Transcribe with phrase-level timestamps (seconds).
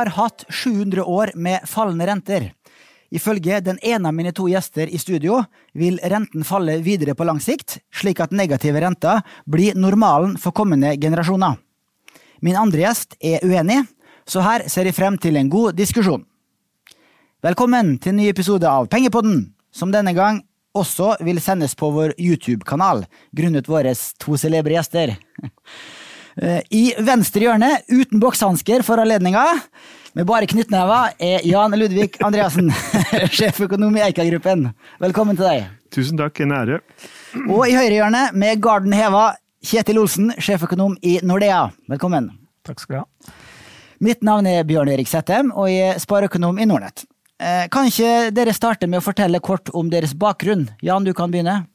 [0.00, 2.50] har hatt 700 år med fallende renter.
[3.10, 5.42] Ifølge den ene av mine to gjester i studio
[5.76, 10.94] vil renten falle videre på lang sikt, slik at negative renter blir normalen for kommende
[10.96, 11.58] generasjoner.
[12.40, 13.82] Min andre gjest er uenig,
[14.24, 16.22] så her ser jeg frem til en god diskusjon.
[17.44, 20.40] Velkommen til en ny episode av Pengepodden, som denne gang
[20.76, 23.04] også vil sendes på vår YouTube-kanal,
[23.36, 25.16] grunnet våre to celebre gjester.
[26.40, 29.42] I venstre hjørne, uten bokshansker for anledninga,
[30.16, 32.70] med bare knyttnever, er Jan Ludvig Andreassen,
[33.36, 34.70] sjeføkonom i Eika-gruppen.
[35.02, 35.68] Velkommen til deg.
[35.92, 36.80] Tusen takk, en ære.
[37.44, 41.66] Og i høyre hjørne, med garden heva, Kjetil Olsen, sjeføkonom i Nordea.
[41.92, 42.30] Velkommen.
[42.66, 43.34] Takk skal du ha.
[44.00, 47.04] Mitt navn er Bjørn Erik Settem, og jeg er spareøkonom i Nordnett.
[47.40, 50.70] Eh, kan ikke dere starte med å fortelle kort om deres bakgrunn?
[50.84, 51.66] Jan, du kan begynne.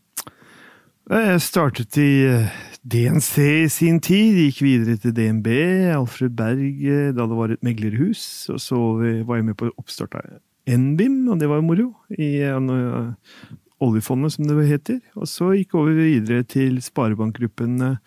[1.05, 2.55] Jeg startet i eh,
[2.85, 3.31] DNC
[3.65, 5.47] i sin tid, gikk videre til DNB,
[5.95, 8.45] Alfred Berg, eh, da det var et meglerhus.
[8.53, 8.77] Og så
[9.25, 10.37] var jeg med på oppstart av
[10.69, 11.87] NBIM, og det var jo moro.
[12.13, 12.45] I
[13.81, 15.01] oljefondet, som det heter.
[15.17, 17.97] Og så gikk jeg over videre til Sparebankgruppen,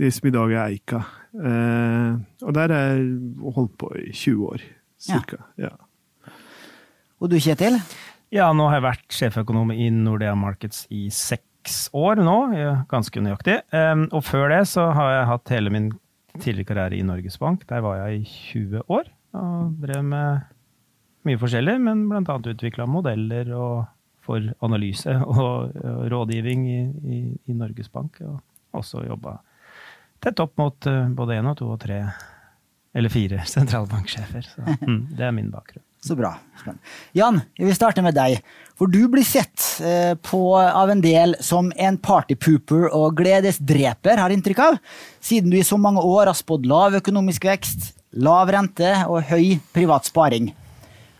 [0.00, 1.02] det som i dag er Eika.
[1.32, 3.10] Og der har jeg
[3.56, 4.64] holdt på i 20 år,
[5.00, 5.44] cirka.
[5.56, 5.72] Ja.
[5.72, 6.32] ja.
[7.20, 7.80] Og du, Kjetil?
[8.32, 11.49] Ja, nå har jeg vært sjeføkonom i Nordea Markets i seks
[11.96, 12.36] år nå,
[12.88, 13.58] ganske nøyaktig.
[14.12, 15.90] Og før det så har jeg hatt hele min
[16.38, 17.66] tidligere karriere i Norges Bank.
[17.68, 20.48] Der var jeg i 20 år og drev med
[21.28, 23.52] mye forskjellig, men annet utvikla modeller
[24.24, 25.76] for analyse og
[26.12, 28.20] rådgivning i, i, i Norges Bank.
[28.24, 28.40] Og
[28.80, 29.38] også jobba
[30.20, 32.02] tett opp mot både én og to og tre,
[32.94, 34.50] eller fire sentralbanksjefer.
[34.54, 35.84] Så mm, det er min bakgrunn.
[36.00, 36.32] Så bra.
[37.12, 38.38] Jan, vi starter med deg.
[38.80, 44.32] For du blir sett eh, på av en del som en partypooper og gledesdreper, har
[44.32, 44.78] inntrykk av,
[45.20, 47.90] siden du i så mange år har spådd lav økonomisk vekst,
[48.24, 50.48] lav rente og høy privat sparing.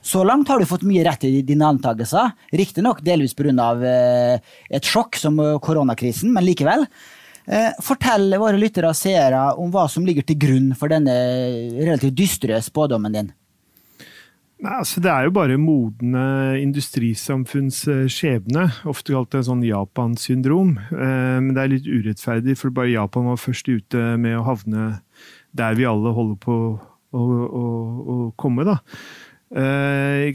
[0.00, 3.69] Så langt har du fått mye rett i dine antakelser, riktignok delvis pga.
[3.84, 6.87] Eh, et sjokk som koronakrisen, men likevel.
[7.44, 11.12] Eh, fortell våre lyttere og seere om hva som ligger til grunn for denne
[11.77, 13.31] relativt dystre spådommen din.
[14.60, 16.22] Nei, altså Det er jo bare modne
[16.60, 17.78] industrisamfunns
[18.12, 18.66] skjebne.
[18.91, 20.75] Ofte kalt en sånn Japan-syndrom.
[20.93, 24.91] Men det er litt urettferdig, for bare Japan var først ute med å havne
[25.56, 27.65] der vi alle holder på å, å,
[28.04, 28.66] å komme.
[28.69, 28.76] da.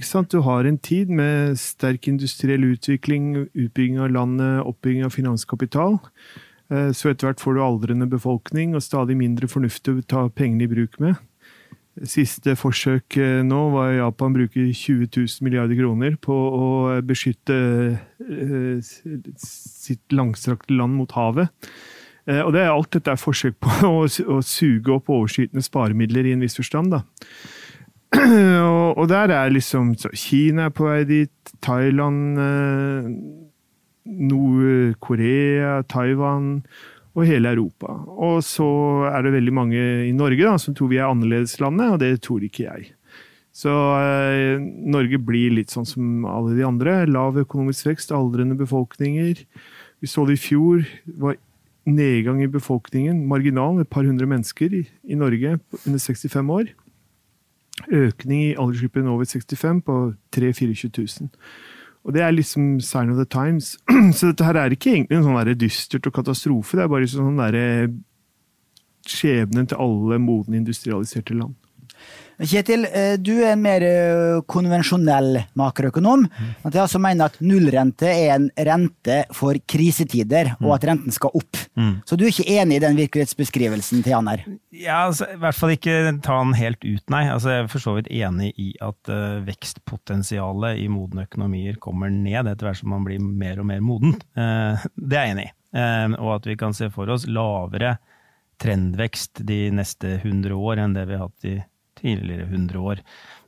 [0.01, 0.33] sant?
[0.33, 5.99] Du har en tid med sterk industriell utvikling, utbygging av landet, oppbygging av finanskapital.
[6.65, 10.71] Så etter hvert får du aldrende befolkning og stadig mindre fornuftig å ta pengene i
[10.73, 11.21] bruk med.
[12.03, 13.15] Siste forsøk
[13.47, 16.65] nå var Japan bruker 20 000 milliarder kroner på å
[17.07, 17.55] beskytte
[19.39, 21.71] sitt langstrakte land mot havet.
[22.27, 26.43] Og det er alt dette er forsøk på å, suge opp overskytende sparemidler i en
[26.43, 26.97] viss forstand.
[26.97, 27.05] da.
[28.99, 32.35] Og der er liksom Kina er på vei dit, Thailand,
[34.05, 36.59] Nord-Korea, Taiwan
[37.15, 37.93] og hele Europa.
[38.11, 38.67] Og så
[39.07, 42.43] er det veldig mange i Norge da, som tror vi er annerledeslandet, og det tror
[42.43, 42.91] ikke jeg.
[43.55, 47.05] Så eh, Norge blir litt sånn som alle de andre.
[47.07, 49.45] Lav økonomisk vekst, aldrende befolkninger.
[50.03, 50.83] Vi så det i fjor.
[51.23, 51.37] Var
[51.87, 55.55] nedgang i befolkningen, marginal, et par hundre mennesker i, i Norge
[55.85, 56.73] under 65 år.
[57.93, 59.95] Økning i aldersgruppen over 65 på
[60.35, 61.31] 3 24 000.
[62.05, 63.77] Og det er liksom sign of the times.
[64.17, 67.39] Så dette her er ikke egentlig en sånn dystert og katastrofe, det er bare sånn
[69.05, 71.53] skjebnen til alle modne industrialiserte land.
[72.41, 72.87] Kjetil,
[73.23, 73.83] du er en mer
[74.51, 76.25] konvensjonell makroøkonom.
[76.65, 81.35] At jeg altså mener at nullrente er en rente for krisetider, og at renten skal
[81.37, 81.61] opp.
[81.75, 81.93] Mm.
[82.07, 84.43] Så du er ikke enig i den virkelighetsbeskrivelsen til Jan her?
[84.71, 87.25] Ja, altså, I hvert fall ikke ta den helt ut, nei.
[87.31, 92.11] Altså, jeg er for så vidt enig i at uh, vekstpotensialet i modne økonomier kommer
[92.13, 94.17] ned etter hvert som man blir mer og mer moden.
[94.37, 95.53] Uh, det er jeg enig i.
[95.75, 97.97] Uh, og at vi kan se for oss lavere
[98.61, 101.57] trendvekst de neste 100 år enn det vi har hatt i
[101.99, 103.01] tidligere 100 år.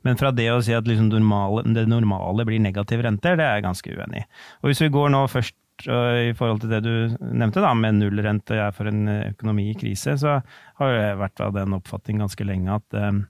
[0.06, 3.58] Men fra det å si at liksom normale, det normale blir negative renter, det er
[3.58, 4.28] jeg ganske uenig i.
[4.62, 5.56] Og hvis vi går nå først
[5.86, 10.16] i forhold til det du nevnte, da, med nullrente er for en økonomi i krise,
[10.18, 10.40] så
[10.80, 13.20] har jeg vært av den oppfatning ganske lenge at eh,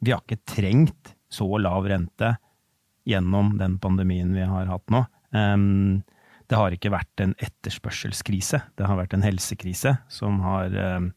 [0.00, 2.36] vi har ikke trengt så lav rente
[3.08, 5.04] gjennom den pandemien vi har hatt nå.
[5.32, 6.02] Um,
[6.48, 11.10] det har ikke vært en etterspørselskrise, det har vært en helsekrise som har um,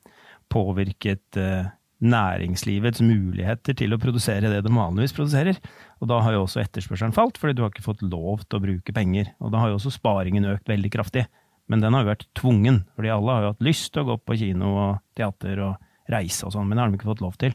[0.51, 1.71] påvirket uh,
[2.01, 5.59] næringslivets muligheter til å produsere det de vanligvis produserer.
[6.01, 8.63] Og da har jo også etterspørselen falt, fordi du har ikke fått lov til å
[8.63, 9.30] bruke penger.
[9.39, 11.27] Og da har jo også sparingen økt veldig kraftig.
[11.69, 14.18] Men den har jo vært tvungen, fordi alle har jo hatt lyst til å gå
[14.25, 17.38] på kino og teater og reise og sånn, men det har de ikke fått lov
[17.39, 17.53] til.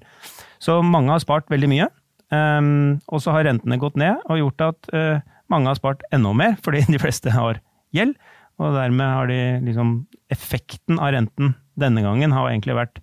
[0.63, 1.91] Så mange har spart veldig mye.
[2.33, 5.19] Um, og så har rentene gått ned og gjort at uh,
[5.53, 7.61] mange har spart enda mer, fordi de fleste har
[7.95, 8.17] gjeld.
[8.57, 9.99] Og dermed har de liksom
[10.33, 12.97] Effekten av renten denne gangen har egentlig vært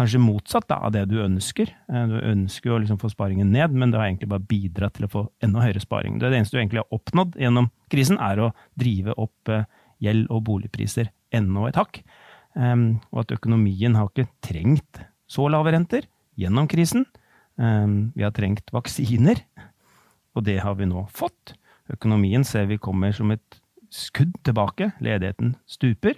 [0.00, 1.70] kanskje motsatt da, av det du ønsker.
[1.90, 4.96] Eh, du ønsker jo å liksom få sparingen ned, men det har egentlig bare bidratt
[4.96, 6.18] til å få enda høyere sparing.
[6.20, 8.50] Det eneste du egentlig har oppnådd gjennom krisen, er å
[8.80, 9.66] drive opp uh,
[10.00, 12.02] gjeld og boligpriser enda et hakk.
[12.56, 16.08] Um, og at økonomien har ikke trengt så lave renter
[16.40, 17.06] gjennom krisen.
[17.60, 19.42] Um, vi har trengt vaksiner,
[20.34, 21.54] og det har vi nå fått.
[21.92, 23.60] Økonomien ser vi kommer som et
[23.90, 24.92] skudd tilbake.
[25.02, 26.16] Ledigheten stuper.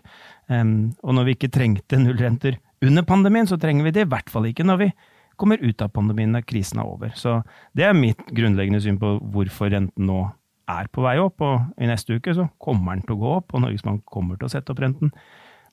[0.49, 4.31] Um, og når vi ikke trengte nullrenter under pandemien, så trenger vi det i hvert
[4.33, 4.93] fall ikke når vi
[5.41, 7.13] kommer ut av pandemien når krisen er over.
[7.19, 7.41] Så
[7.77, 10.25] det er mitt grunnleggende syn på hvorfor renten nå
[10.71, 11.43] er på vei opp.
[11.43, 14.39] Og i neste uke så kommer den til å gå opp, og Norges Bank kommer
[14.39, 15.13] til å sette opp renten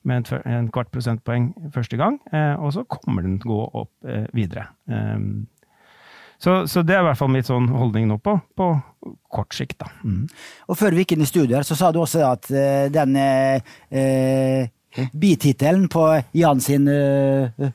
[0.08, 4.08] med en kvart prosentpoeng første gang, eh, og så kommer den til å gå opp
[4.08, 4.70] eh, videre.
[4.88, 5.44] Um,
[6.40, 8.70] så, så, det er i hvert fall mitt sånn holdning nå på, på
[9.28, 9.76] kort sikt.
[9.82, 9.90] Da.
[10.08, 10.22] Mm.
[10.72, 13.18] Og før vi gikk inn i studio her, så sa du også at uh, den
[15.12, 16.04] bitittelen på
[16.36, 16.88] Jan sin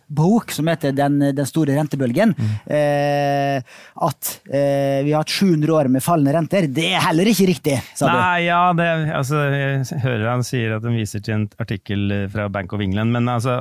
[0.08, 2.54] bok, som heter Den, den store rentebølgen, mm.
[2.70, 3.76] uh,
[4.08, 7.78] at uh, vi har hatt 700 år med fallende renter, det er heller ikke riktig,
[7.96, 8.18] sa du?
[8.20, 12.48] Nei, ja, det, altså, jeg hører han sier at han viser til en artikkel fra
[12.52, 13.58] Bank of England, men altså,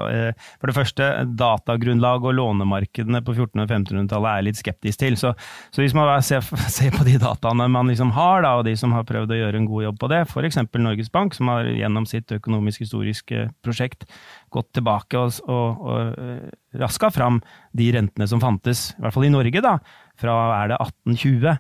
[0.59, 5.19] for det første, datagrunnlag og lånemarkedene på 1400- og 1500-tallet er jeg litt skeptisk til.
[5.21, 5.35] Så,
[5.75, 6.45] så hvis man ser,
[6.77, 9.61] ser, på de dataene man liksom har, da, og de som har prøvd å gjøre
[9.61, 10.61] en god jobb på det, f.eks.
[10.75, 14.07] Norges Bank, som har gjennom sitt økonomisk-historiske prosjekt
[14.55, 17.41] gått tilbake og, og, og eh, raska fram
[17.77, 19.77] de rentene som fantes, i hvert fall i Norge, da,
[20.21, 21.59] fra er det 1820.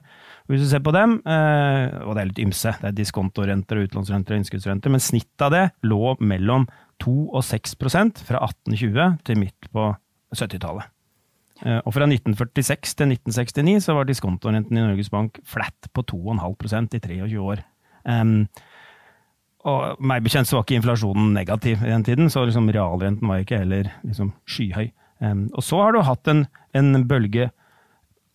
[0.53, 4.37] Hvis du ser på dem, eh, og det er litt ymse, det er diskontorenter utlånsrenter
[4.37, 6.69] og innskuddsrenter, men snittet av det lå mellom
[7.03, 9.89] 2 og 6% fra 1820 til midt på
[10.35, 10.91] 70-tallet.
[11.63, 16.99] Eh, og fra 1946 til 1969 så var diskontorenten i Norges Bank flat på 2,5%
[16.99, 17.63] i 23 år.
[18.05, 18.45] Um,
[19.65, 23.41] og meg bekjent så var ikke inflasjonen negativ i den tiden, så liksom realrenten var
[23.41, 24.91] ikke heller liksom skyhøy.
[25.25, 26.45] Um, og så har du hatt en,
[26.77, 27.49] en, bølge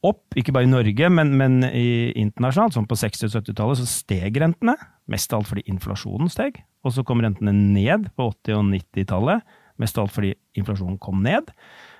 [0.05, 2.77] opp, ikke bare i Norge, men, men i internasjonalt.
[2.77, 4.77] Sånn på 60- og 70-tallet så steg rentene,
[5.11, 6.61] mest av alt fordi inflasjonen steg.
[6.87, 11.21] Og så kom rentene ned på 80- og 90-tallet, mest av alt fordi inflasjonen kom
[11.25, 11.51] ned.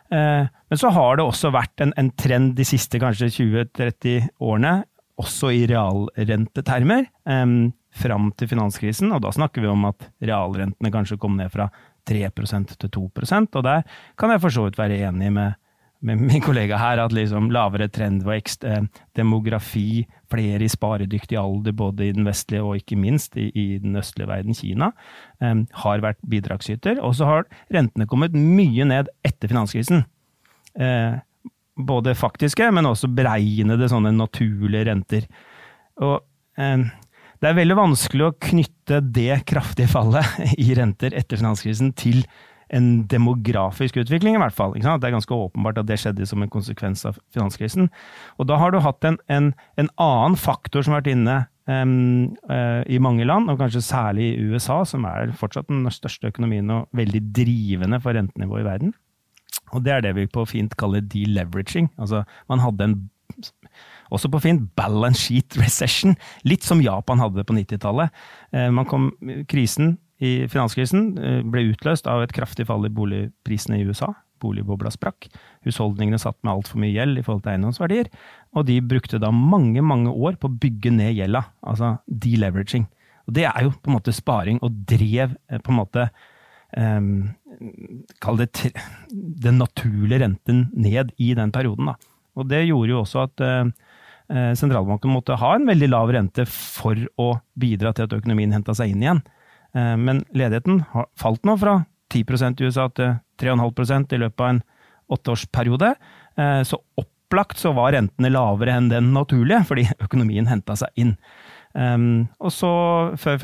[0.09, 4.79] Uh, men så har det også vært en, en trend de siste kanskje 20-30 årene,
[5.19, 7.09] også i realrentetermer.
[7.99, 11.69] Fram til finanskrisen, og da snakker vi om at realrentene kanskje kom ned fra
[12.09, 13.83] 3% til 2% og der
[14.17, 15.57] kan jeg for så vidt være enig med,
[16.01, 18.87] med min kollega her, at liksom lavere trendvekst, eh,
[19.19, 23.99] demografi, flere i sparedyktig alder både i den vestlige og ikke minst i, i den
[23.99, 24.91] østlige verden, Kina,
[25.43, 27.01] eh, har vært bidragsyter.
[27.03, 30.05] Og så har rentene kommet mye ned etter finanskrisen.
[30.79, 31.19] Eh,
[31.79, 35.27] både faktiske, men også beregnede sånne naturlige renter.
[36.03, 36.19] Og
[36.59, 36.87] eh,
[37.39, 42.23] det er veldig vanskelig å knytte det kraftige fallet i renter etter finanskrisen til
[42.69, 44.75] en demografisk utvikling, i hvert fall.
[44.77, 47.89] Det er ganske åpenbart at det skjedde som en konsekvens av finanskrisen.
[48.37, 52.35] Og da har du hatt en, en, en annen faktor som har vært inne um,
[52.51, 56.69] uh, i mange land, og kanskje særlig i USA, som er fortsatt den største økonomien
[56.75, 58.93] og veldig drivende for rentenivået i verden.
[59.73, 61.89] Og det er det vi på fint kaller deleveraging.
[61.97, 62.99] Altså, man hadde en
[64.13, 66.15] også på fint balance sheet recession,
[66.47, 68.13] litt som Japan hadde på 90-tallet.
[68.53, 74.11] Eh, krisen i finanskrisen eh, ble utløst av et kraftig fall i boligprisene i USA.
[74.39, 75.27] Boligbobla sprakk.
[75.67, 78.09] Husholdningene satt med altfor mye gjeld i forhold til eiendomsverdier.
[78.55, 82.87] Og de brukte da mange, mange år på å bygge ned gjelda, altså deleveraging.
[83.27, 86.09] Og det er jo på en måte sparing, og drev eh, på en måte
[86.75, 87.29] um,
[88.23, 88.69] Kall det
[89.09, 91.95] den naturlige renten ned i den perioden, da.
[92.39, 93.88] Og det gjorde jo også at uh,
[94.29, 98.93] sentralbanken måtte ha en veldig lav rente for å bidra til at økonomien henta seg
[98.93, 99.21] inn igjen.
[99.75, 100.83] Eh, men ledigheten
[101.19, 101.83] falt nå fra
[102.13, 102.25] 10
[102.61, 104.63] i USA til 3,5% i løpet av en
[105.13, 105.93] åtteårsperiode.
[106.37, 111.15] Eh, så opplagt så var rentene lavere enn den naturlige, fordi økonomien henta seg inn.
[112.41, 112.69] og så,
[113.21, 113.37] før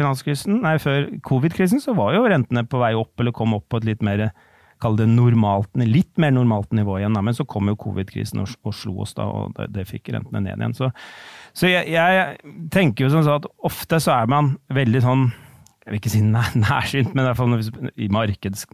[0.82, 4.01] før covid-krisen, så var jo rentene på vei opp, eller kom opp på et litt
[4.01, 4.32] mer
[4.86, 7.18] kall det normalt, litt mer normalt nivå igjen.
[7.18, 7.24] Da.
[7.25, 10.44] Men så kom jo covid-krisen og, og, slo oss, da, og det, det fikk rentene
[10.46, 10.77] ned igjen.
[10.77, 10.92] Så,
[11.58, 15.27] så jeg, jeg, tenker jo sånn at ofte så er man veldig sånn
[15.86, 18.65] Jeg vil ikke si nær, nærsynt, men i hvert fall i markeds,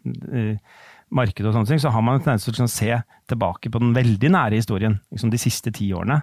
[1.12, 3.01] markedet og sånne ting, så har man en tendens til å se
[3.32, 6.22] tilbake på den veldig nære historien, liksom de siste ti årene.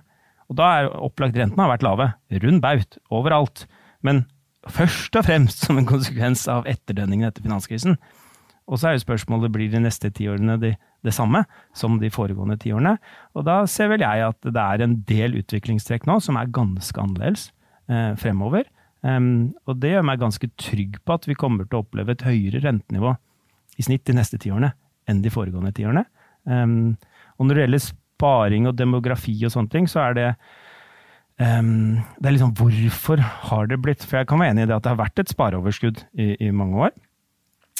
[0.48, 2.08] Og da er opplagt rentene har vært lave.
[2.40, 2.96] Rund baut.
[3.12, 3.66] Overalt.
[4.04, 4.24] Men
[4.68, 7.98] først og fremst som en konsekvens av etterdønningene etter finanskrisen.
[8.68, 11.44] Og så er jo spørsmålet blir de neste tiårene det, det samme
[11.76, 12.96] som de foregående tiårene.
[13.36, 17.00] Og da ser vel jeg at det er en del utviklingstrekk nå som er ganske
[17.00, 17.48] annerledes
[17.88, 18.68] eh, fremover.
[19.00, 22.24] Um, og det gjør meg ganske trygg på at vi kommer til å oppleve et
[22.26, 23.12] høyere rentenivå
[23.78, 24.72] i snitt de neste tiårene
[25.08, 26.04] enn de foregående tiårene.
[26.44, 26.96] Um,
[27.38, 30.28] og når det gjelder sparing og demografi og sånne ting, så er det
[31.38, 34.76] um, Det er liksom hvorfor har det blitt For jeg kan være enig i det
[34.76, 36.96] at det har vært et spareoverskudd i, i mange år.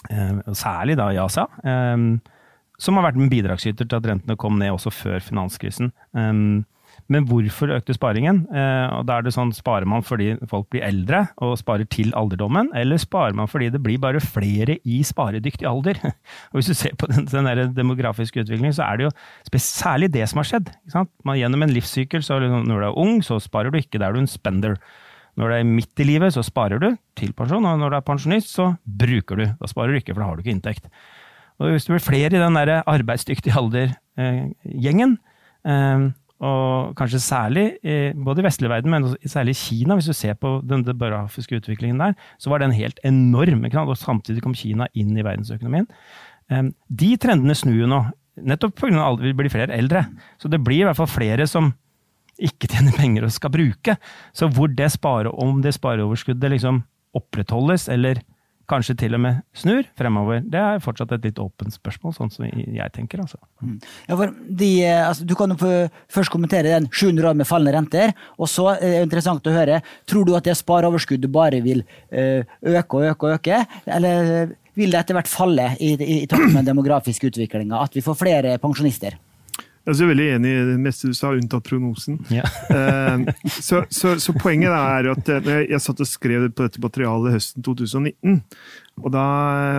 [0.09, 1.49] Um, særlig da i Asia.
[2.79, 5.91] som har vært en bidragsyter til at rentene kom ned også før finanskrisen.
[6.15, 6.65] Um,
[7.07, 8.43] men hvorfor økte sparingen?
[8.53, 12.13] Eh, og da er det sånn, Sparer man fordi folk blir eldre og sparer til
[12.19, 16.01] alderdommen, eller sparer man fordi det blir bare flere i sparedyktig alder?
[16.51, 20.29] Og Hvis du ser på den, den demografiske utviklingen, så er det jo særlig det
[20.29, 20.73] som har skjedd.
[21.25, 24.09] Man, gjennom en livssykkel, så liksom, når du er ung, så sparer du ikke, da
[24.09, 24.77] er du en spender.
[25.39, 28.07] Når du er midt i livet, så sparer du til pensjon, og når du er
[28.07, 29.47] pensjonist, så bruker du.
[29.61, 30.89] Da sparer du ikke, for da har du ikke inntekt.
[31.59, 35.19] Og Hvis det blir flere i den arbeidsdyktige alder-gjengen,
[35.67, 37.65] eh, og kanskje særlig
[38.15, 41.99] både i vestlig verden, men særlig i Kina, hvis du ser på den demografiske utviklingen
[41.99, 43.65] der, så var den helt enorm.
[43.67, 45.89] Og samtidig kom Kina inn i verdensøkonomien.
[46.89, 48.05] De trendene snur jo nå,
[48.39, 49.03] nettopp pga.
[49.03, 50.07] at vi blir flere eldre.
[50.39, 51.73] Så det blir i hvert fall flere som
[52.39, 53.99] ikke tjener penger og skal bruke.
[54.37, 56.83] Så hvor det sparer, om det spareoverskuddet liksom
[57.19, 58.21] opprettholdes, eller
[58.69, 60.43] kanskje til og med snur fremover?
[60.45, 63.23] Det er fortsatt et litt åpent spørsmål, sånn som jeg tenker.
[63.25, 63.41] Altså.
[63.65, 63.79] Mm.
[64.11, 64.31] Ja,
[64.61, 65.71] de, eh, altså, du kan jo
[66.13, 68.15] først kommentere den 700 år med fallende renter.
[68.37, 72.45] Og så er det interessant å høre, tror du at det spareoverskuddet bare vil eh,
[72.63, 73.63] øke og øke og øke?
[73.87, 77.81] Eller vil det etter hvert falle i, i, i takt med den demografiske utviklinga?
[77.89, 79.17] At vi får flere pensjonister?
[79.89, 82.21] Jeg er veldig enig i det meste du sa, unntatt prognosen.
[82.35, 82.45] Ja.
[82.69, 87.35] Eh, så, så, så, poenget er at jeg, jeg satt og skrev på dette materialet
[87.35, 88.43] høsten 2019.
[89.01, 89.25] Og da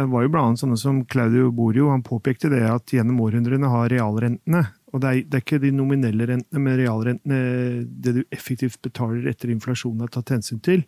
[0.09, 4.65] var jo annet sånne som Claudio Borio han påpekte det at gjennom århundrene har realrentene
[4.89, 7.39] og det er, det er, ikke de nominelle rentene, men realrentene,
[7.85, 10.81] det du effektivt betaler etter inflasjonen har tatt hensyn til,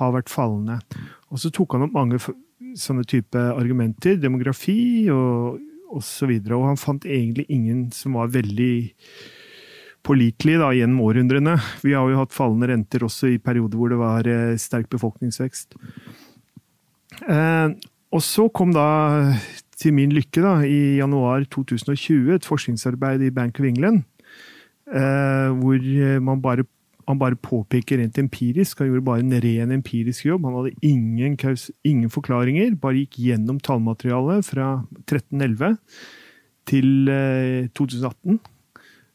[0.00, 0.80] har vært fallende.
[1.30, 2.18] Og så tok han opp mange
[2.80, 4.18] sånne type argumenter.
[4.18, 5.60] Demografi og
[5.92, 6.30] osv.
[6.30, 8.74] Og, og han fant egentlig ingen som var veldig
[10.04, 11.56] pålitelig da, gjennom århundrene.
[11.84, 15.78] Vi har jo hatt fallende renter også i perioder hvor det var eh, sterk befolkningsvekst.
[17.24, 17.68] Eh,
[18.14, 18.86] og så kom da,
[19.80, 24.04] til min lykke, da, i januar 2020 et forskningsarbeid i Bank of England,
[24.92, 25.88] eh, hvor
[26.28, 26.68] man bare
[27.06, 28.80] han bare påpeker rent empirisk.
[28.80, 30.46] Han gjorde bare en ren empirisk jobb.
[30.48, 31.36] Han hadde ingen,
[31.84, 32.74] ingen forklaringer.
[32.80, 34.68] Bare gikk gjennom tallmaterialet fra
[35.04, 35.78] 1311
[36.70, 38.38] til eh, 2018.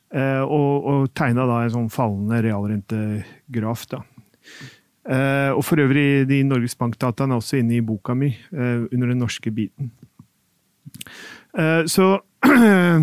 [0.10, 3.88] Eh, og, og tegna da en sånn fallende realrentegraf.
[3.94, 4.04] da.
[5.10, 9.08] Eh, og for øvrig, de Norges Bank-dataene er også inne i boka mi, eh, under
[9.08, 9.92] den norske biten.
[11.58, 13.00] Eh, så eh,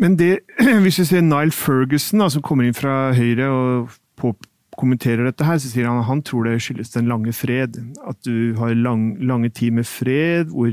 [0.00, 0.32] men det,
[0.84, 4.36] hvis vi ser Nile Ferguson, da, som kommer inn fra Høyre og
[4.76, 7.78] kommenterer dette her, så sier han at han tror det skyldes den lange fred.
[8.04, 10.68] At du har lang, lange tid med fred, hvor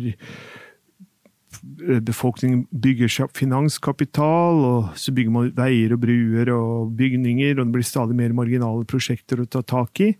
[2.04, 7.76] befolkningen bygger seg finanskapital, og så bygger man veier og bruer og bygninger, og det
[7.78, 10.12] blir stadig mer marginale prosjekter å ta tak i.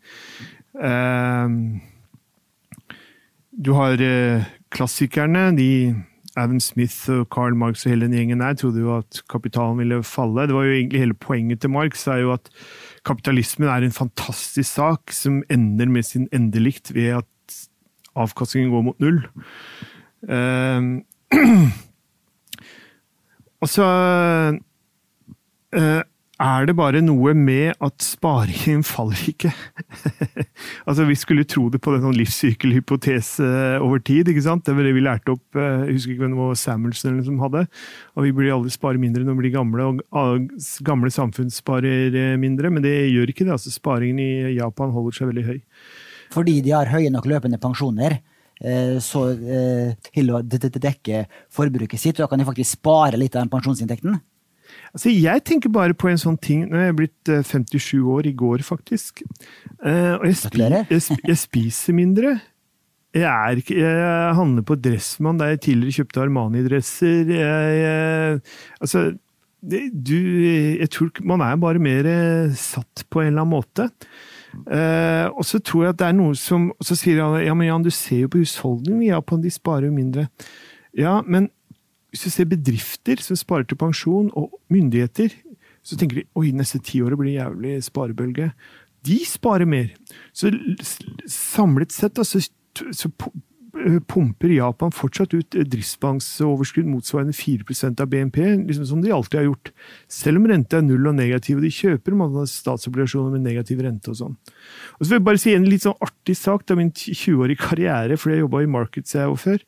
[0.80, 1.82] Ehm,
[3.54, 5.52] du har eh, klassikerne.
[5.58, 5.94] de
[6.36, 10.04] Adam Smith og Carl Marx og hele den gjengen der trodde jo at kapitalen ville
[10.04, 10.48] falle.
[10.48, 12.50] Det var jo egentlig Hele poenget til Marx er jo at
[13.06, 17.60] kapitalismen er en fantastisk sak som ender med sin endelikt ved at
[18.16, 19.22] avkastningen går mot null.
[20.24, 21.02] Uh,
[23.62, 23.88] og så
[25.76, 26.02] uh,
[26.42, 29.52] er det bare noe med at sparingen faller ikke.
[30.90, 33.50] altså, Vi skulle tro det på den sånn livssykkelhypotese
[33.84, 34.32] over tid.
[34.32, 34.66] ikke sant?
[34.66, 37.38] Det var det vi lærte opp eh, jeg husker ikke hvem det var Samuelsen som
[37.44, 37.68] hadde.
[38.18, 40.50] Og Vi blir aldri spare mindre når vi blir gamle, og
[40.82, 42.74] gamle samfunn sparer eh, mindre.
[42.74, 43.54] Men det gjør ikke det.
[43.60, 45.64] altså Sparingen i Japan holder seg veldig høy.
[46.34, 48.18] Fordi de har høye nok løpende pensjoner,
[48.58, 49.28] eh, så
[50.10, 54.18] til å dekke forbruket sitt, Da kan de faktisk spare litt av den pensjonsinntekten?
[54.94, 58.28] Altså, jeg tenker bare på en sånn ting Nå er jeg blitt 57 eh, år,
[58.30, 59.24] i går faktisk.
[59.82, 62.36] Uh, og jeg, spi, jeg, jeg, spiser mindre.
[63.14, 67.34] Jeg, er ikke, jeg handler på Dressmann, der jeg tidligere kjøpte Armani-dresser.
[68.82, 69.04] altså,
[69.64, 70.18] det, du
[70.80, 73.90] Jeg tror man er bare mer eh, satt på en eller annen måte.
[74.70, 77.72] Uh, og så tror jeg at det er noe som så sier han ja, men
[77.72, 80.28] Jan, du ser jo på husholdningen ja, på de sparer jo mindre.
[80.94, 81.50] Ja, men
[82.14, 85.34] hvis du ser bedrifter som sparer til pensjon, og myndigheter,
[85.82, 88.52] så tenker de oi, neste tiåret blir en jævlig sparebølge.
[89.04, 89.90] De sparer mer.
[90.32, 90.52] Så
[91.26, 92.44] samlet sett altså,
[92.94, 93.10] så
[94.06, 98.40] pumper Japan fortsatt ut driftsbanksoverskudd motsvarende 4% av BNP,
[98.70, 99.74] liksom som de alltid har gjort.
[100.06, 104.14] Selv om renta er null og negativ, og de kjøper mange statsobligasjoner med negativ rente
[104.14, 104.38] og sånn.
[104.38, 108.22] Og så vil jeg bare si en litt sånn artig sak da min 20-årige karriere,
[108.22, 109.66] fordi jeg jobba i Markets jeg før.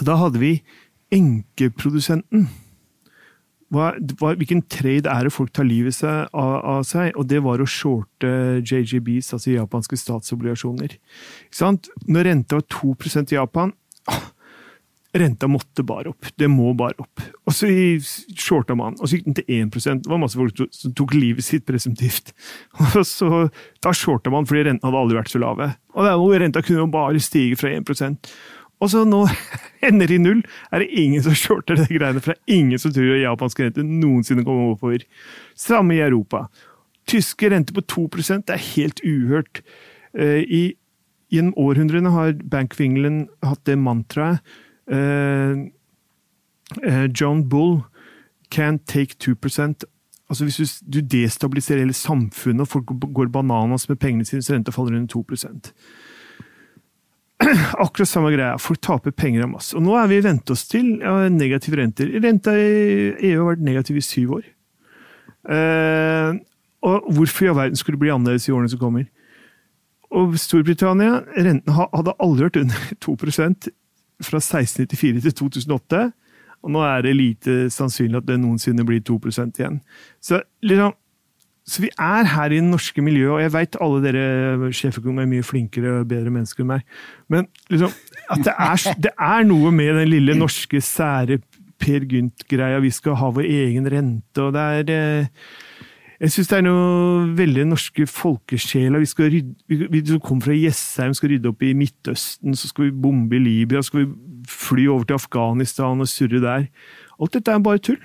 [0.00, 0.56] Og Da hadde vi
[1.12, 2.48] enkeprodusenten
[3.72, 7.14] hva, hva, hvilken trade er det folk tar livet seg av, av, seg?
[7.16, 10.98] Og det var å shorte JGBs, altså japanske statsobligasjoner.
[12.04, 13.72] Når renta var 2% i Japan
[15.12, 16.30] Renta måtte bare opp.
[16.40, 17.20] Det må bare opp.
[17.44, 17.68] Og så
[18.32, 21.44] shorta man, og så gikk den til 1 Det var masse folk som tok livet
[21.44, 22.32] sitt presumptivt.
[22.80, 23.28] Og så,
[23.84, 25.68] Da shorta man fordi rentene hadde aldri vært så lave.
[25.92, 28.16] Og renta kunne bare stige fra 1
[28.82, 29.22] og så nå
[29.88, 30.42] ender i null.
[30.72, 33.66] Er det ingen som shorter det greiene, for det er ingen som tror at japanske
[33.66, 35.06] renter noensinne kommer oppover.
[35.58, 36.46] Samme i Europa.
[37.08, 38.08] Tyske renter på 2
[38.46, 39.62] det er helt uhørt.
[40.14, 40.62] Eh, I,
[41.32, 44.42] gjennom århundrene har Bank of England hatt det mantraet
[44.92, 45.56] uh,
[46.84, 47.80] uh, John Bull
[48.52, 49.84] can't take 2%
[50.28, 54.54] Altså Hvis du, du destabiliserer hele samfunnet og folk går bananas med pengene sine, så
[54.54, 55.24] renta faller under 2
[57.84, 58.58] Akkurat samme greia.
[58.60, 59.74] Folk taper penger av masse.
[59.76, 62.12] Og nå er vi vent oss til ja, negative renter.
[62.22, 64.46] Renta i EU har vært negativ i syv år.
[65.50, 66.38] Eh,
[66.86, 69.06] og hvorfor i all verden skulle det bli annerledes i årene som kommer?
[70.12, 73.70] Og Storbritannia, renten hadde aldri vært under 2%
[74.22, 76.02] fra 1694 til 2008.
[76.62, 79.80] Og nå er det lite sannsynlig at det noensinne blir 2% igjen.
[80.22, 80.94] Så liksom,
[81.62, 85.30] så vi er her i det norske miljøet, og jeg veit alle dere sjeføkonomer er
[85.30, 86.86] mye flinkere og bedre mennesker enn meg,
[87.30, 87.92] men liksom,
[88.34, 91.38] at det er, det er, noe med den lille norske, sære
[91.82, 92.80] Per Gynt-greia.
[92.82, 95.46] Vi skal ha vår egen rente, og det er eh,
[96.22, 99.00] Jeg syns det er noe veldig norske folkesjela.
[99.02, 102.98] Vi skal rydde, vi kommer fra Jessheim, skal rydde opp i Midtøsten, så skal vi
[103.06, 104.12] bombe i Libya, så skal vi
[104.50, 106.68] fly over til Afghanistan og surre der.
[107.18, 107.98] Alt dette er bare tull.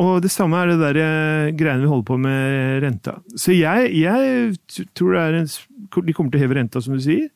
[0.00, 3.18] Og det samme er det der eh, greiene vi holder på med renta.
[3.38, 7.28] Så jeg, jeg tror en, de kommer til å heve renta, som du sier.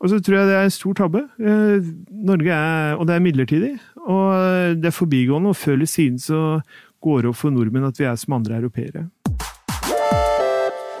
[0.00, 1.24] Og så tror jeg det er en stor tabbe.
[1.40, 3.72] Eh, Norge er, Og det er midlertidig.
[4.02, 6.60] Og det er forbigående, og før eller siden så
[7.02, 9.06] går det opp for nordmenn at vi er som andre europeere.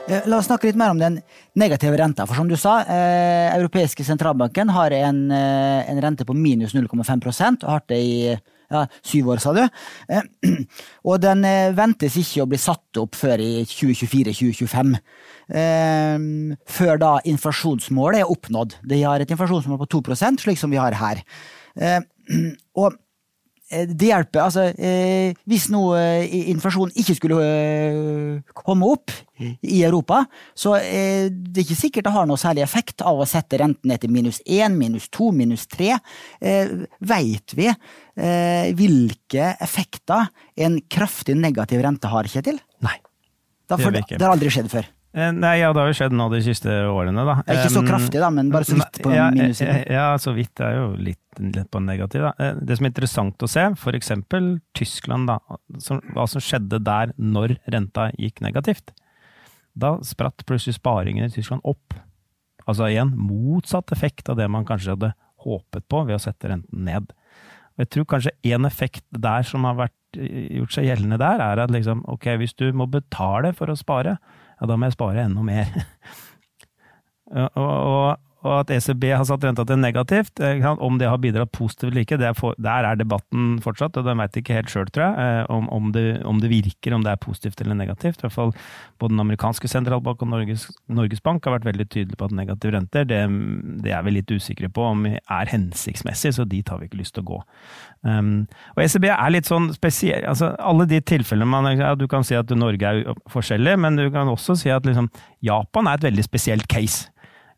[0.08, 1.20] Eh, la oss snakke litt mer om den
[1.60, 2.24] negative renta.
[2.24, 7.70] For som du sa, eh, Europeiske sentralbanken har en, en rente på minus 0,5% og
[7.70, 8.16] har det i
[8.72, 9.62] ja, syv år, sa du.
[10.08, 10.24] Eh,
[11.08, 14.96] og den eh, ventes ikke å bli satt opp før i 2024-2025.
[15.62, 16.26] Eh,
[16.78, 18.78] før da inflasjonsmålet er oppnådd.
[18.88, 21.24] De har et inflasjonsmål på 2 slik som vi har her.
[22.76, 22.96] Og
[23.88, 24.42] det hjelper.
[24.44, 30.22] Altså, eh, hvis nå eh, inflasjonen ikke skulle eh, komme opp i Europa,
[30.54, 34.02] så er det ikke sikkert det har noe særlig effekt av å sette renten ned
[34.02, 35.96] til minus én, minus to, minus tre.
[36.40, 42.60] Eh, Veit vi eh, hvilke effekter en kraftig negativ rente har, Kjetil?
[42.84, 42.98] Nei.
[43.72, 44.90] Det, det, det har aldri skjedd før.
[45.12, 47.34] Eh, nei, ja, det har jo skjedd nå de siste årene, da.
[47.44, 49.82] Ikke så kraftig, da, men bare så vidt på ja, minussiden.
[49.92, 52.32] Ja, så vidt er jo litt, litt på negativ, da.
[52.40, 55.36] Eh, det som er interessant å se, for eksempel Tyskland, da.
[56.16, 58.94] hva som skjedde der når renta gikk negativt.
[59.76, 61.96] Da spratt plutselig sparingen i Tyskland opp.
[62.64, 65.12] Altså igjen, motsatt effekt av det man kanskje hadde
[65.44, 67.12] håpet på ved å sette renten ned.
[67.76, 71.40] Og jeg tror kanskje en effekt der som har vært, eh, gjort seg gjeldende der,
[71.40, 74.16] er at liksom, ok, hvis du må betale for å spare,
[74.62, 75.72] ja, da må jeg spare enda mer.
[77.42, 81.52] og, og, og at ECB har satt renta til negativt, eh, om det har bidratt
[81.54, 84.90] positivt eller ikke, er for, der er debatten fortsatt, og de veit ikke helt sjøl,
[84.90, 88.18] tror jeg, eh, om, om, det, om, det, virker, om det er positivt eller negativt.
[88.18, 88.54] I hvert fall
[88.98, 92.74] både den amerikanske sentralbank og Norges, Norges, Bank har vært veldig tydelige på at negative
[92.74, 93.22] renter, det,
[93.84, 97.14] det, er vi litt usikre på om er hensiktsmessig, så dit har vi ikke lyst
[97.14, 97.40] til å gå.
[98.02, 102.24] Um, og ECB er litt sånn spesiell, altså alle de tilfellene man ja, Du kan
[102.26, 105.06] si at Norge er forskjellig, men du kan også si at liksom,
[105.46, 107.12] Japan er et veldig spesielt case.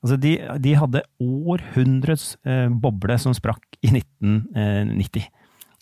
[0.04, 5.30] Altså de, de hadde århundrets eh, boble som sprakk i 1990.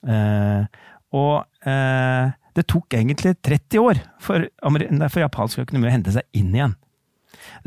[0.06, 0.84] Eh,
[1.18, 6.54] og eh, det tok egentlig 30 år for, for japansk økonomi å hente seg inn
[6.54, 6.76] igjen.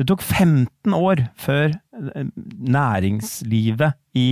[0.00, 2.28] Det tok 15 år før eh,
[2.76, 4.28] næringslivet i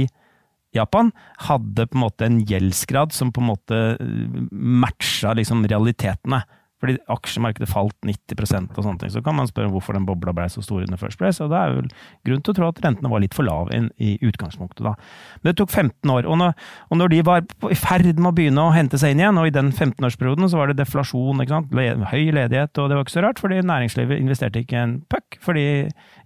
[0.74, 1.12] Japan
[1.46, 6.42] hadde på en måte en gjeldsgrad som på en måte eh, matcha liksom realitetene.
[6.82, 9.12] Fordi aksjemarkedet falt 90 og sånne ting.
[9.14, 11.40] Så kan man spørre hvorfor den bobla ble så stor under first place.
[11.42, 11.88] Og det er vel
[12.28, 14.94] grunn til å tro at rentene var litt for lave i utgangspunktet, da.
[15.40, 16.28] Men det tok 15 år.
[16.28, 16.54] Og når,
[16.90, 19.48] og når de var i ferd med å begynne å hente seg inn igjen, og
[19.48, 23.42] i den 15-årsperioden så var det deflasjon, høy ledighet, og det var ikke så rart,
[23.42, 25.38] fordi næringslivet investerte ikke en puck.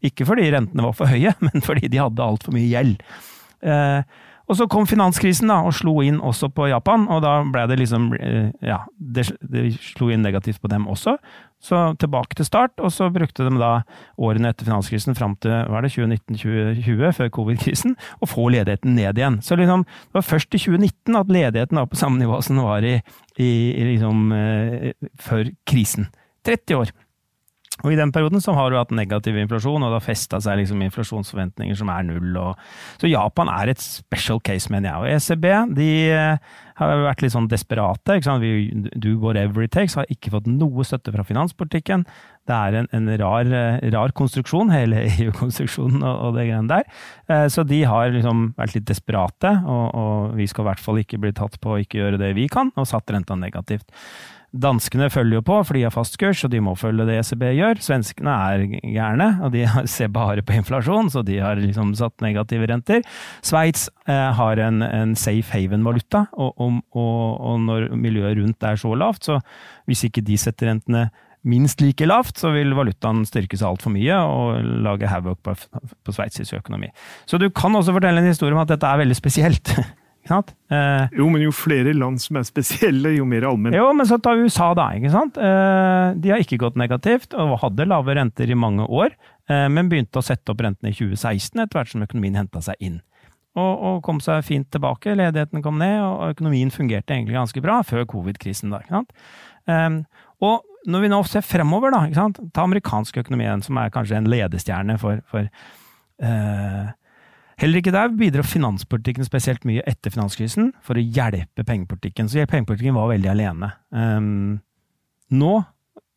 [0.05, 3.05] Ikke fordi rentene var for høye, men fordi de hadde altfor mye gjeld.
[3.63, 4.03] Eh,
[4.49, 7.79] og så kom finanskrisen da, og slo inn også på Japan, og da ble det
[7.83, 11.19] liksom eh, Ja, det, det slo inn negativt på dem også.
[11.61, 13.83] Så tilbake til start, og så brukte de da
[14.17, 19.19] årene etter finanskrisen fram til hva er det, 2019-2020, før covid-krisen, å få ledigheten ned
[19.19, 19.41] igjen.
[19.45, 22.69] Så liksom, det var først i 2019 at ledigheten var på samme nivå som den
[22.69, 22.95] var i,
[23.37, 26.09] i, i liksom, eh, før krisen.
[26.47, 26.95] 30 år.
[27.85, 30.61] Og I den perioden så har du hatt negativ inflasjon, og det har festa seg
[30.62, 32.33] liksom inflasjonsforventninger som er null.
[32.41, 32.71] Og...
[32.99, 34.99] Så Japan er et special case, mener jeg.
[34.99, 35.47] Og ECB
[35.79, 38.19] de eh, har vært litt sånn desperate.
[38.19, 38.43] Ikke sant?
[38.43, 39.97] We do whatever it takes.
[39.99, 42.07] Har ikke fått noe støtte fra finanspolitikken.
[42.49, 46.88] Det er en, en rar, eh, rar, konstruksjon, hele EU-konstruksjonen og, og, det greiene der.
[47.31, 51.03] Eh, så de har liksom vært litt desperate, og, og vi skal i hvert fall
[51.05, 53.87] ikke bli tatt på å ikke gjøre det vi kan, og satt renta negativt.
[54.57, 57.43] Danskene følger jo på, for de har fast kurs, og de må følge det ECB
[57.59, 57.83] gjør.
[57.85, 62.71] Svenskene er gærne, og de ser bare på inflasjon, så de har liksom satt negative
[62.71, 63.05] renter.
[63.45, 68.95] Sveits eh, har en, en, safe haven-valuta, og, og, og, når miljøet rundt er så
[68.97, 69.41] lavt, så
[69.89, 71.11] hvis ikke de setter rentene
[71.49, 76.17] minst like lavt, så vil valutaen styrke seg altfor mye og lage havoc på, på
[76.17, 76.89] sveitsisk økonomi.
[77.29, 79.77] Så du kan også fortelle en historie om at dette er veldig spesielt.
[80.71, 83.77] Eh, jo, men jo flere land som er spesielle, jo mer allmenn.
[83.77, 84.91] Jo, men så ta USA, da.
[84.99, 85.41] ikke sant?
[85.41, 89.17] Eh, de har ikke gått negativt, og hadde lave renter i mange år,
[89.51, 92.79] eh, men begynte å sette opp rentene i 2016 etter hvert som økonomien henta seg
[92.85, 93.01] inn.
[93.59, 97.81] Og, og, kom seg fint tilbake, ledigheten kom ned, og økonomien fungerte egentlig ganske bra
[97.87, 98.71] før covid-krisen.
[98.75, 99.17] da, ikke sant?
[99.69, 102.41] Eh, og når vi nå ser fremover, da, ikke sant?
[102.55, 105.49] ta amerikansk økonomi, som er kanskje en ledestjerne for, for
[106.23, 106.93] eh,
[107.59, 112.31] Heller ikke der bidrar finanspolitikken spesielt mye etter finanskrisen for å hjelpe pengepolitikken.
[112.31, 113.73] Så pengepolitikken var veldig alene.
[113.90, 114.61] Um,
[115.35, 115.57] nå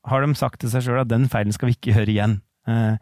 [0.09, 2.37] har de sagt til seg sjøl at den feilen skal vi ikke gjøre igjen.
[2.69, 2.93] Uh,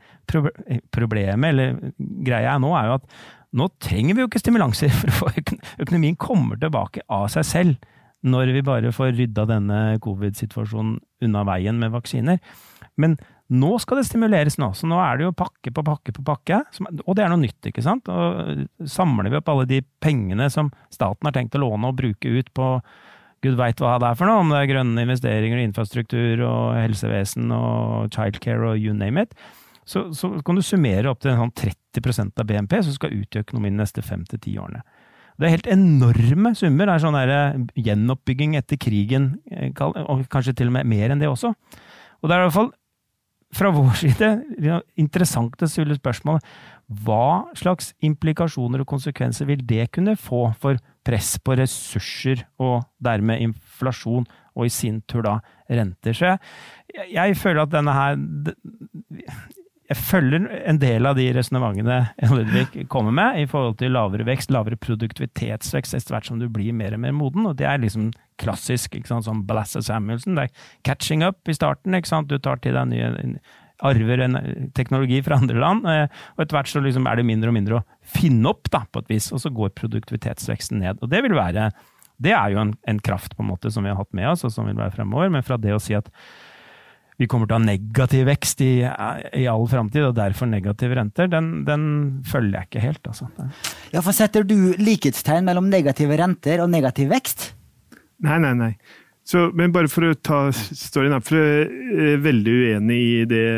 [0.96, 3.10] problemet, eller greia nå, er jo at
[3.60, 5.36] nå trenger vi jo ikke stimulanser, for
[5.82, 11.78] økonomien kommer tilbake av seg selv når vi bare får rydda denne covid-situasjonen unna veien
[11.80, 12.40] med vaksiner.
[13.00, 13.16] Men
[13.50, 16.60] nå skal det stimuleres nå, så nå er det jo pakke på pakke på pakke.
[17.06, 18.10] og det er noe nytt, ikke sant.
[18.10, 22.30] Og samler vi opp alle de pengene som staten har tenkt å låne og bruke
[22.30, 22.76] ut på
[23.42, 26.78] gud veit hva det er for noe, om det er grønne investeringer, og infrastruktur og
[26.78, 29.36] helsevesen og childcare og you name it,
[29.90, 31.56] så, så kan du summere opp til en sånn
[31.96, 34.84] 30% av BNP som skal ut i økonomien de neste fem til ti årene.
[35.40, 36.90] Det er helt enorme summer.
[36.90, 41.14] Det er sånn der eh, gjenoppbygging etter krigen, eh, og kanskje til og med mer
[41.14, 41.54] enn det også.
[42.20, 42.74] Og det er i hvert fall
[43.56, 44.28] fra vår side
[45.00, 46.42] interessant å stille spørsmål
[47.06, 53.42] hva slags implikasjoner og konsekvenser vil det kunne få for press på ressurser, og dermed
[53.46, 54.26] inflasjon,
[54.58, 55.36] og i sin tur da
[55.70, 56.18] renter?
[56.18, 56.40] Så jeg,
[57.14, 58.18] jeg føler at denne her
[59.90, 64.52] jeg følger en del av de resonnementene Ludvig kommer med, i forhold til lavere vekst,
[64.54, 67.48] lavere produktivitetsvekst etter hvert som du blir mer og mer moden.
[67.50, 70.38] og Det er liksom klassisk, ikke sant, som Blasse Samuelsen.
[70.38, 71.98] Det er catching up i starten.
[71.98, 73.40] ikke sant, Du tar til deg nye
[73.80, 74.36] arver en
[74.76, 77.80] teknologi fra andre land, eh, og etter hvert så liksom er det mindre og mindre
[77.80, 81.00] å finne opp, da, på et vis, og så går produktivitetsveksten ned.
[81.02, 81.72] Og det vil være
[82.20, 84.44] Det er jo en, en kraft på en måte som vi har hatt med oss,
[84.44, 86.10] og som vil være fremover, men fra det å si at
[87.16, 91.28] vi kommer til å ha negativ vekst i, i all framtid, og derfor negative renter,
[91.32, 91.86] den, den,
[92.28, 93.08] følger jeg ikke helt.
[93.12, 93.28] Altså.
[93.92, 97.54] Ja, for Setter du likhetstegn mellom negative renter og negativ vekst?
[98.26, 98.74] Nei, nei, nei.
[99.30, 103.50] Så, men bare for å ta storyen her, for jeg er veldig uenig i det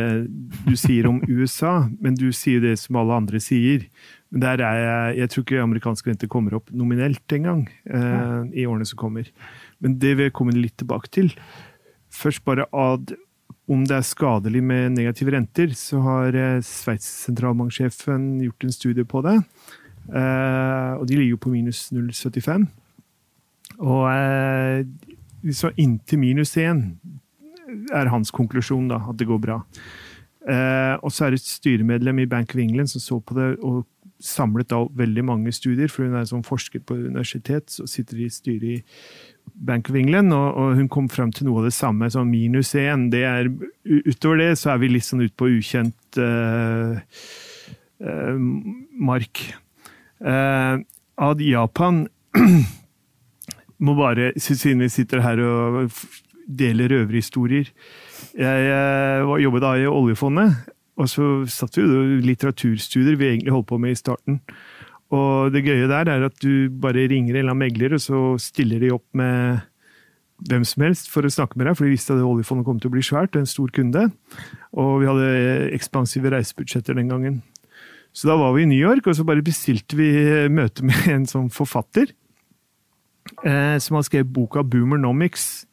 [0.65, 3.85] du sier om USA, men du sier det som alle andre sier.
[4.31, 8.67] Men der er jeg, jeg tror ikke amerikanske renter kommer opp nominelt engang eh, i
[8.67, 9.27] årene som kommer.
[9.83, 11.31] Men det vil jeg komme litt tilbake til.
[12.11, 13.15] Først bare ad
[13.71, 19.07] om det er skadelig med negative renter, så har eh, Sveits sentralbanksjefen gjort en studie
[19.07, 19.37] på det.
[20.11, 22.67] Eh, og de ligger jo på minus 0,75.
[23.81, 24.85] Og eh,
[25.57, 26.85] så inntil minus 1
[27.95, 29.61] er hans konklusjon, da, at det går bra.
[30.41, 33.83] Og så er det et styremedlem i Bank of England som så på det og
[34.21, 38.29] samlet da veldig mange studier, for hun er sånn forsker på universitet, så sitter i
[38.31, 38.77] styret i
[39.67, 42.73] Bank of England, og, og, hun kom frem til noe av det samme, sånn minus
[42.79, 43.09] én.
[43.11, 47.01] Utover det så er vi litt sånn ute på ukjent uh,
[48.05, 48.37] uh,
[49.11, 49.43] mark.
[50.21, 50.81] Uh,
[51.21, 52.05] ad Japan
[53.81, 55.95] må bare, siden vi sitter her og
[56.45, 57.71] deler røverhistorier.
[58.37, 60.61] Jeg, jeg jobbet da i oljefondet,
[61.01, 64.39] og så satt vi jo litteraturstudier vi egentlig holdt på med i starten.
[65.11, 68.21] Og det gøye der er at du bare ringer en eller annen megler, og så
[68.39, 69.67] stiller de opp med
[70.49, 72.89] hvem som helst for å snakke med deg, for de visste at oljefondet kom til
[72.89, 74.07] å bli svært, og en stor kunde.
[74.73, 77.41] Og vi hadde ekspansive reisebudsjetter den gangen.
[78.15, 80.09] Så da var vi i New York, og så bare bestilte vi
[80.51, 82.17] møte med en sånn forfatter eh,
[83.41, 85.65] som har skrevet boka Boomernomics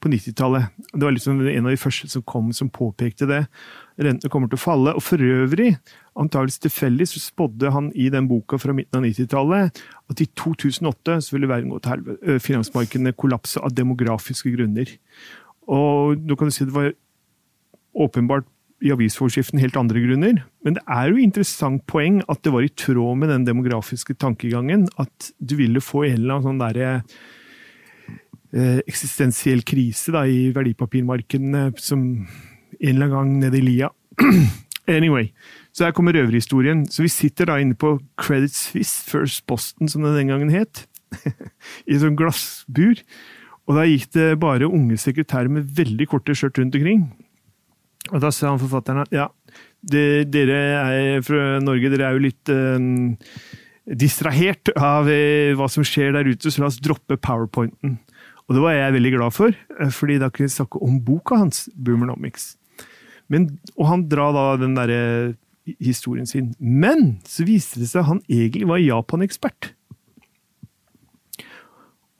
[0.00, 0.64] på 90-tallet.
[0.92, 3.42] Det var liksom en av de første som kom som påpekte det.
[3.96, 4.94] Rentene kommer til å falle.
[4.96, 5.70] Og for øvrig,
[6.18, 9.80] antakeligvis tilfeldig, så spådde han i den boka fra midten av 90-tallet
[10.12, 12.38] at i 2008 så ville verden gå til helvete.
[12.44, 14.92] Finansmarkedene kollapse av demografiske grunner.
[15.66, 16.92] Og nå kan du si det var
[17.96, 18.46] åpenbart
[18.84, 20.42] i avisforskriften helt andre grunner.
[20.64, 24.86] Men det er jo interessant poeng at det var i tråd med den demografiske tankegangen
[25.00, 26.90] at du ville få en eller annen sånn derre
[28.52, 32.04] eh, eksistensiell krise da, i verdipapirmarkedene som
[32.76, 33.90] en eller annen gang nede i lia.
[34.98, 35.30] anyway,
[35.72, 36.84] så her kommer røverhistorien.
[36.92, 40.84] Så vi sitter da inne på Credit Suisse First Boston, som det den gangen het.
[41.88, 43.00] I et sånt glassbur.
[43.66, 47.08] Og da gikk det bare unge sekretærer med veldig korte skjørt rundt omkring.
[48.12, 49.28] Og da sa han forfatteren at ja,
[49.82, 53.22] det, dere er fra Norge, dere er jo litt eh,
[53.86, 57.98] distrahert av eh, hva som skjer der ute, så la oss droppe powerpointen.
[58.46, 61.40] Og det var jeg veldig glad for, eh, fordi da kunne vi snakke om boka
[61.42, 62.54] hans, Boomernomics.
[63.32, 65.34] Men, og han drar da den derre
[65.82, 66.52] historien sin.
[66.60, 69.72] Men så viste det seg at han egentlig var Japan-ekspert.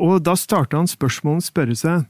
[0.03, 2.07] Og da starta han spørsmålet å spørre seg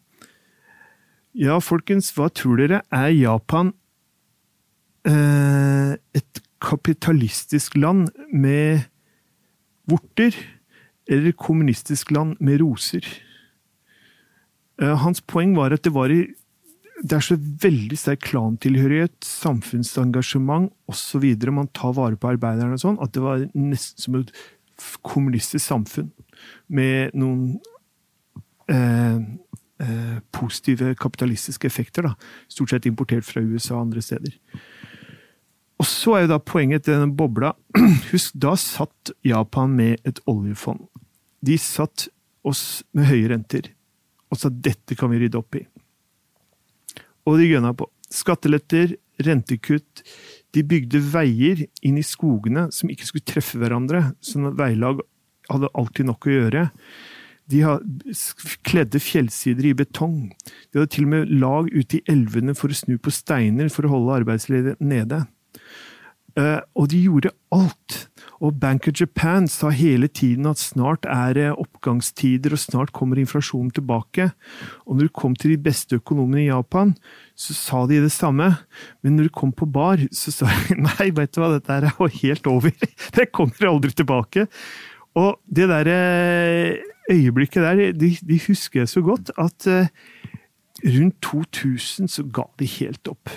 [1.37, 2.81] ja, folkens, hva tror dere?
[2.95, 3.73] Er Japan
[5.09, 8.87] eh, et kapitalistisk land med
[9.87, 10.35] vorter,
[11.07, 13.05] eller et kommunistisk land med roser?
[14.81, 16.25] Eh, hans poeng var at det var i
[16.97, 21.27] det er så veldig sterk klantilhørighet, samfunnsengasjement osv.
[21.53, 24.33] Man tar vare på arbeiderne og sånn, at det var nesten som et
[25.05, 26.09] kommunistisk samfunn
[26.73, 27.59] med noen
[28.73, 29.21] eh,
[29.83, 32.09] eh, positive kapitalistiske effekter.
[32.09, 32.15] Da.
[32.49, 34.37] Stort sett importert fra USA og andre steder.
[35.77, 37.53] Og så er jo da poenget til denne bobla
[38.13, 40.87] Husk, da satt Japan med et oljefond.
[41.45, 42.09] De satt
[42.47, 43.73] oss med høye renter
[44.33, 45.63] og sa dette kan vi rydde opp i.
[47.27, 47.89] Og de gønna på.
[48.13, 50.03] Skatteletter, rentekutt.
[50.55, 55.03] De bygde veier inn i skogene som ikke skulle treffe hverandre, sånn at veilag
[55.51, 56.65] hadde alltid nok å gjøre.
[57.51, 57.63] De
[58.67, 60.33] kledde fjellsider i betong.
[60.73, 63.87] De hadde til og med lag ute i elvene for å snu på steiner for
[63.87, 65.25] å holde arbeidsledige nede.
[66.37, 68.03] Uh, og de gjorde alt.
[68.45, 73.17] Og Bank of Japan sa hele tiden at snart er det oppgangstider, og snart kommer
[73.23, 74.29] inflasjonen tilbake.
[74.85, 76.93] Og når du kom til de beste økonomene i Japan,
[77.33, 78.51] så sa de det samme.
[79.01, 81.89] Men når du kom på bar, så sa de nei, vet du hva, dette er
[82.21, 82.77] helt over.
[83.17, 84.45] Det kommer aldri tilbake.
[85.17, 85.97] Og det derre
[87.13, 89.87] øyeblikket der, de, de, husker jeg så godt at uh,
[90.85, 93.31] rundt 2000 så ga de helt opp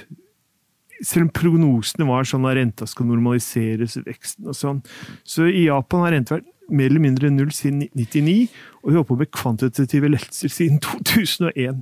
[1.06, 4.82] selv om prognosene var sånn at renta skal normaliseres, veksten og sånn.
[5.24, 8.50] Så i Japan har renta vært mer eller mindre null siden 99,
[8.84, 11.80] og vi holder på med kvantitative lettelser siden 2001.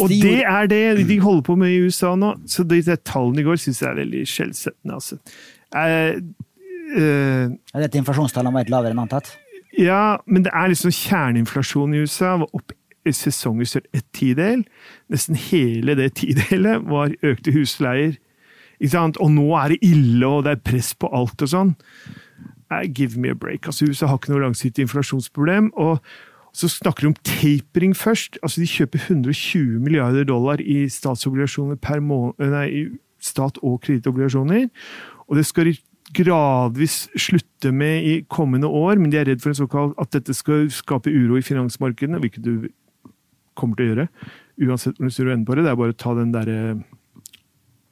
[0.00, 3.44] Og det er det de holder på med i USA nå, så de, de tallene
[3.44, 4.98] i går syns jeg er veldig skjellsettende.
[4.98, 5.20] Altså.
[5.74, 6.18] Eh,
[6.98, 9.36] eh, er dette inflasjonstallene var litt lavere enn antatt?
[9.78, 14.62] Ja, men det er liksom kjerneinflasjon i USA var opp sesongutstyrt ett tidel.
[15.12, 18.14] Nesten hele det tidelet var økte husleier
[18.84, 21.74] og nå er det ille, og det er press på alt og sånn.
[22.92, 23.66] Give me a break.
[23.66, 25.72] Altså, USA har ikke noe langsiktig inflasjonsproblem.
[25.76, 25.98] og
[26.54, 28.38] så snakker de om tapering først.
[28.42, 34.68] Altså, De kjøper 120 milliarder dollar i statsobligasjoner per måned, nei, stat- og kredittobligasjoner.
[35.28, 35.64] Og det skal
[36.14, 40.68] gradvis slutte med i kommende år, men de er redd for såkalt, at dette skal
[40.72, 42.68] skape uro i finansmarkedene, hvilket du
[43.58, 44.08] kommer til å gjøre.
[44.64, 45.64] Uansett hvordan du snur enden på det.
[45.66, 46.58] Det er bare å ta den derre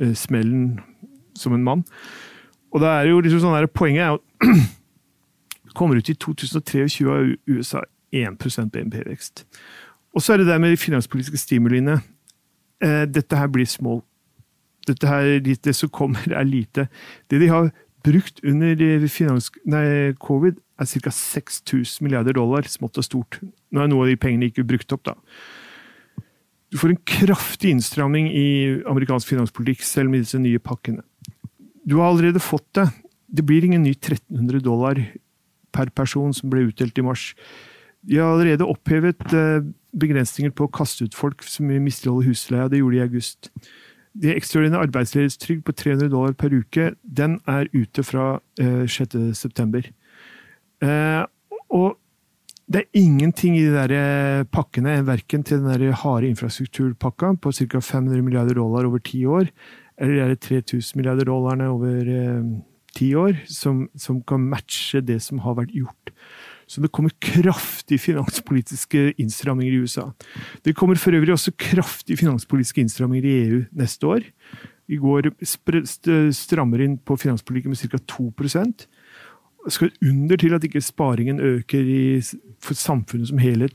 [0.03, 0.81] Eh, smellen
[1.35, 1.85] som en mann.
[2.73, 4.55] Og det er jo liksom sånn der, Poenget er jo
[5.79, 9.45] kommer ut i 2023 av USA 1% BNP-vekst.
[10.13, 12.01] Og så er det der med de finanspolitiske stimuliene.
[12.83, 14.03] Eh, dette her blir small
[14.83, 16.89] Dette her, Det som kommer, er lite.
[17.31, 17.71] Det de har
[18.05, 21.13] brukt under finans, nei, covid, er ca.
[21.15, 23.41] 6000 milliarder dollar, smått og stort.
[23.71, 25.17] Nå er noe av de pengene ikke brukt opp, da.
[26.73, 28.47] Du får en kraftig innstramming i
[28.89, 31.05] amerikansk finanspolitikk, selv med disse nye pakkene.
[31.85, 32.87] Du har allerede fått det.
[33.29, 35.01] Det blir ingen ny 1300 dollar
[35.73, 37.33] per person som ble utdelt i mars.
[38.03, 42.71] De har allerede opphevet eh, begrensninger på å kaste ut folk som misligholder husleia.
[42.73, 43.51] Det gjorde de i august.
[44.13, 49.93] Det ekstraordinære arbeidsledighetstrygd på 300 dollar per uke, den er ute fra eh, 6.9.
[50.83, 51.23] Eh,
[51.73, 51.97] og
[52.73, 57.53] det er ingenting i de der eh, pakkene, verken til den der harde infrastrukturpakka på
[57.53, 57.81] ca.
[57.81, 59.49] 500 milliarder dollar over ti år,
[59.99, 62.45] eller de 3000 milliarder dollarene over eh,
[62.97, 66.13] ti år, som, som, kan matche det som har vært gjort.
[66.67, 70.09] Så det kommer kraftige finanspolitiske innstramminger i USA.
[70.65, 74.29] Det kommer for øvrig også kraftige finanspolitiske innstramminger i EU neste år.
[74.93, 75.31] I går
[76.37, 78.01] strammer inn på finanspolitikken med ca.
[78.17, 78.31] 2
[79.71, 82.21] skal under til at ikke sparingen øker i,
[82.63, 83.75] for samfunnet som helhet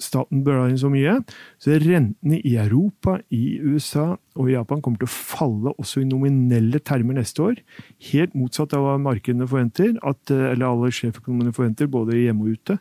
[0.00, 1.18] staten bør inn så mye.
[1.62, 6.08] Så rentene i Europa, i USA og i Japan kommer til å falle også i
[6.08, 7.62] nominelle termer neste år.
[8.10, 12.78] Helt motsatt av hva markedene forventer, at, eller alle sjeføkonomene forventer, både hjemme og ute.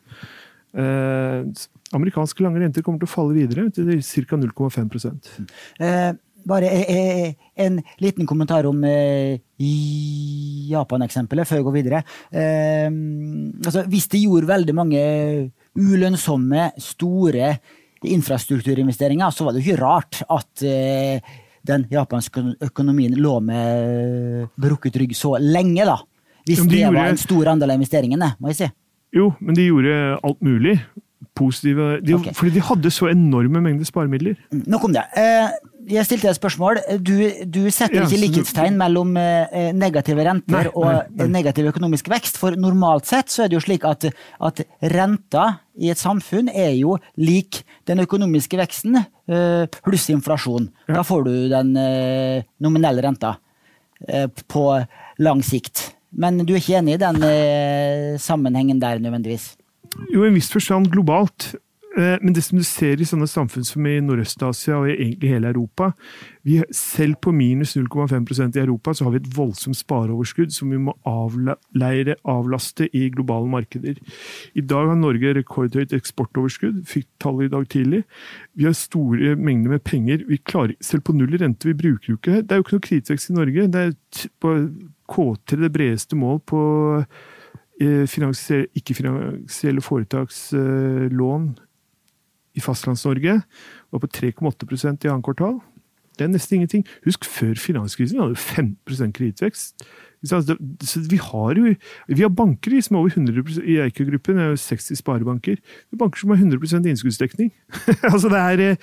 [0.75, 3.91] Eh, amerikanske lange renter kommer til å falle videre til
[4.27, 4.39] ca.
[4.41, 4.97] 0,5
[5.79, 6.15] eh,
[6.47, 6.69] bare
[7.55, 9.39] en liten kommentar om eh,
[10.69, 12.03] Japan-eksempelet før jeg går videre.
[12.31, 12.89] Eh,
[13.65, 15.01] altså, hvis de gjorde veldig mange
[15.75, 17.55] ulønnsomme, store
[18.05, 24.99] infrastrukturinvesteringer, så var det jo ikke rart at eh, den japanske økonomien lå med brukket
[25.01, 25.97] rygg så lenge, da.
[26.45, 26.99] Hvis de det gjorde...
[26.99, 28.69] var en stor andel av investeringene, må jeg si.
[29.15, 29.95] Jo, men de gjorde
[30.27, 30.75] alt mulig
[31.35, 32.33] positive de, okay.
[32.35, 34.37] Fordi de hadde så enorme mengder sparemidler.
[34.53, 35.03] Mm, nok om det.
[35.19, 35.55] Eh,
[35.95, 36.79] jeg stilte deg et spørsmål.
[37.05, 37.13] Du,
[37.51, 41.27] du setter ja, ikke likhetstegn mellom eh, negative renter nei, og nei, nei.
[41.39, 42.39] negativ økonomisk vekst.
[42.41, 44.07] For normalt sett så er det jo slik at,
[44.49, 44.63] at
[44.95, 50.71] renta i et samfunn er jo lik den økonomiske veksten eh, pluss inflasjon.
[50.87, 51.01] Ja.
[51.01, 51.75] Da får du den
[52.63, 53.35] nominelle renta
[54.51, 54.63] på
[55.23, 55.91] lang sikt.
[56.15, 57.21] Men du er ikke enig i den
[58.21, 59.53] sammenhengen der nødvendigvis?
[60.11, 61.53] Jo, i en viss forstand globalt.
[61.95, 65.51] Eh, men det som du ser i sånne samfunn som i Nordøst-Asia og egentlig hele
[65.53, 65.93] Europa
[66.43, 70.79] vi, Selv på minus 0,5% i Europa så har vi et voldsomt spareoverskudd som vi
[70.81, 74.01] må avleire, avlaste i globale markeder.
[74.53, 78.01] I dag har Norge rekordhøyt eksportoverskudd, fikk tallet i dag tidlig.
[78.59, 80.25] Vi har store mengder med penger.
[80.27, 82.89] Vi klarer, selv på null rente, vi bruker jo ikke Det er jo ikke noe
[82.89, 83.69] kritisk i Norge.
[83.71, 84.53] Det er på
[85.15, 86.59] K3 det bredeste mål på
[87.75, 91.47] Eh, ikke-finansielle foretakslån
[92.55, 93.41] i Fastlands-Norge
[93.91, 95.59] var på 3,8% i annet kvartal.
[96.15, 96.85] Det er nesten ingenting.
[97.03, 99.83] Husk, før finanskrisen hadde vi 15% kredittvekst.
[101.11, 101.75] vi har jo
[102.07, 105.59] vi har banker som er over 100% i Eika-gruppen, er jo 60 sparebanker.
[105.59, 107.51] Vi har banker som har 100% innskuddsdekning.
[108.13, 108.75] altså det er, eh,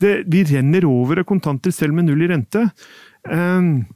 [0.00, 2.66] det, vi renner over av kontanter selv med null i rente.
[3.30, 3.86] Um,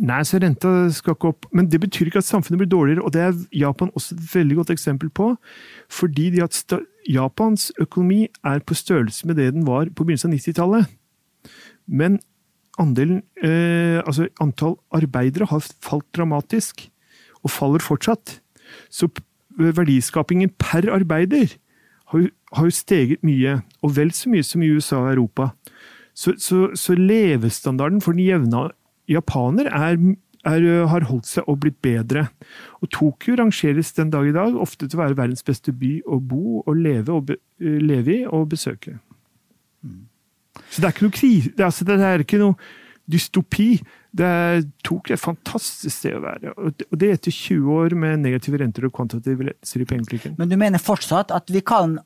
[0.00, 1.46] Nei, så renta skal ikke opp.
[1.52, 4.56] Men det betyr ikke at samfunnet blir dårligere, og det er Japan også et veldig
[4.62, 5.34] godt eksempel på.
[5.92, 6.30] Fordi
[7.12, 10.86] Japans økonomi er på størrelse med det den var på begynnelsen av 90-tallet.
[11.86, 12.20] Men
[12.80, 16.88] andelen, eh, altså antall arbeidere har falt dramatisk,
[17.44, 18.40] og faller fortsatt.
[18.88, 19.10] Så
[19.58, 21.58] verdiskapingen per arbeider
[22.12, 25.50] har, har jo steget mye, og vel så mye som i USA og Europa.
[26.14, 28.70] Så, så, så levestandarden for den jevne
[29.10, 29.96] japaner er,
[30.48, 32.26] er, har holdt seg og blitt bedre.
[32.82, 36.20] Og Tokyo rangeres den dag i dag ofte til å være verdens beste by å
[36.20, 38.98] bo og leve, og be, leve i og besøke.
[40.68, 42.72] Så det er ikke noe krise, det, altså, det er ikke noe
[43.12, 43.68] dystopi.
[44.12, 46.52] Det er Tokyo er et fantastisk sted å være.
[46.60, 50.36] Og det etter 20 år med negative renter og kvantitative lettelser i pengepolitikken.
[50.40, 51.96] Men du mener fortsatt at vi kan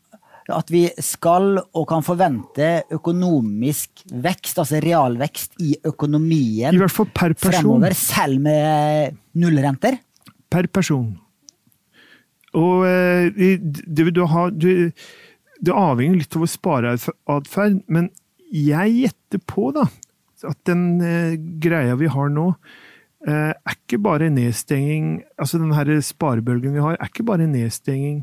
[0.54, 7.10] at vi skal og kan forvente økonomisk vekst, altså realvekst i økonomien I hvert fall
[7.10, 7.50] per person.
[7.50, 9.98] fremover, selv med nullrenter?
[10.52, 11.16] Per person.
[12.56, 14.92] Og eh, det vil du ha du,
[15.60, 18.10] Det avhenger litt av vår spareatferd, men
[18.54, 19.88] jeg gjetter på da,
[20.46, 22.52] at den eh, greia vi har nå,
[23.26, 28.22] eh, er ikke bare nedstenging Altså den her sparebølgen vi har, er ikke bare nedstenging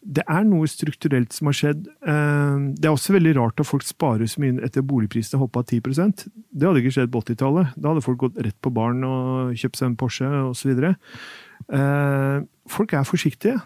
[0.00, 1.88] det er noe strukturelt som har skjedd.
[2.08, 6.24] Eh, det er også veldig rart at folk sparer så mye etter boligprisene hoppa 10%
[6.30, 7.74] Det hadde ikke skjedd på 80-tallet.
[7.76, 10.72] Da hadde folk gått rett på baren og kjøpt seg en Porsche osv.
[10.80, 12.38] Eh,
[12.72, 13.60] folk er forsiktige.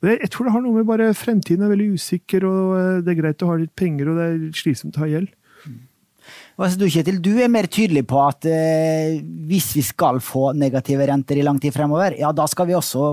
[0.00, 3.20] Jeg tror det har noe med bare fremtiden er veldig usikker, og eh, det er
[3.20, 5.30] greit å ha litt penger, og det er slitsomt å ha gjeld.
[6.60, 11.06] Altså, du, Kjetil, du er mer tydelig på at eh, hvis vi skal få negative
[11.08, 13.06] renter i lang tid fremover, ja, da skal vi også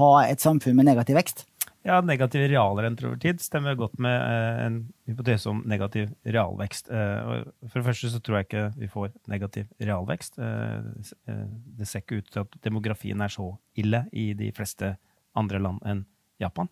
[0.00, 1.44] ha et samfunn med negativ vekst?
[1.82, 4.74] Ja, negative realrenter over tid stemmer godt med eh, en
[5.08, 6.90] hypotese om negativ realvekst.
[6.92, 7.30] Eh,
[7.70, 10.36] for det første så tror jeg ikke vi får negativ realvekst.
[10.44, 11.38] Eh,
[11.78, 13.48] det ser ikke ut til at demografien er så
[13.80, 14.92] ille i de fleste
[15.40, 16.04] andre land enn
[16.40, 16.68] Japan.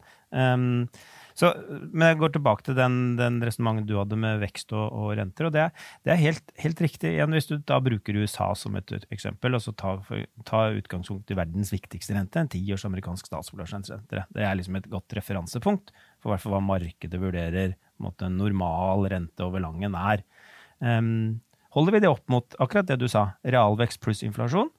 [1.39, 5.13] Så, men jeg går tilbake til den, den resonnementet du hadde med vekst og, og
[5.21, 5.47] renter.
[5.47, 7.13] og Det er, det er helt, helt, riktig.
[7.15, 10.03] Igjen, hvis du da bruker USA som et eksempel, og så tar
[10.49, 14.01] ta utgangspunkt i verdens viktigste rente, en tiårs amerikansk statsbolagsrente.
[14.11, 19.63] Det er liksom et godt referansepunkt for hva markedet vurderer måte, en normal rente over
[19.63, 20.25] langen er.
[20.79, 21.41] Um,
[21.75, 24.71] holder vi det opp mot akkurat det du sa, realvekst pluss inflasjon,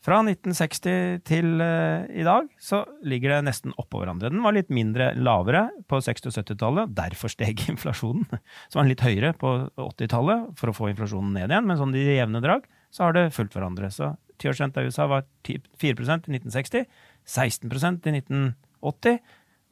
[0.00, 4.30] fra 1960 til uh, i dag så ligger det nesten oppå hverandre.
[4.32, 8.24] Den var litt mindre lavere på 60- og 70-tallet, derfor steg inflasjonen.
[8.68, 11.96] Så var den litt høyere på 80-tallet for å få inflasjonen ned igjen, men sånn
[11.98, 13.92] i jevne drag så har det fulgt hverandre.
[13.92, 16.88] Så tiårsrenta i USA var 4% i 1960,
[17.28, 19.20] 16% i 1980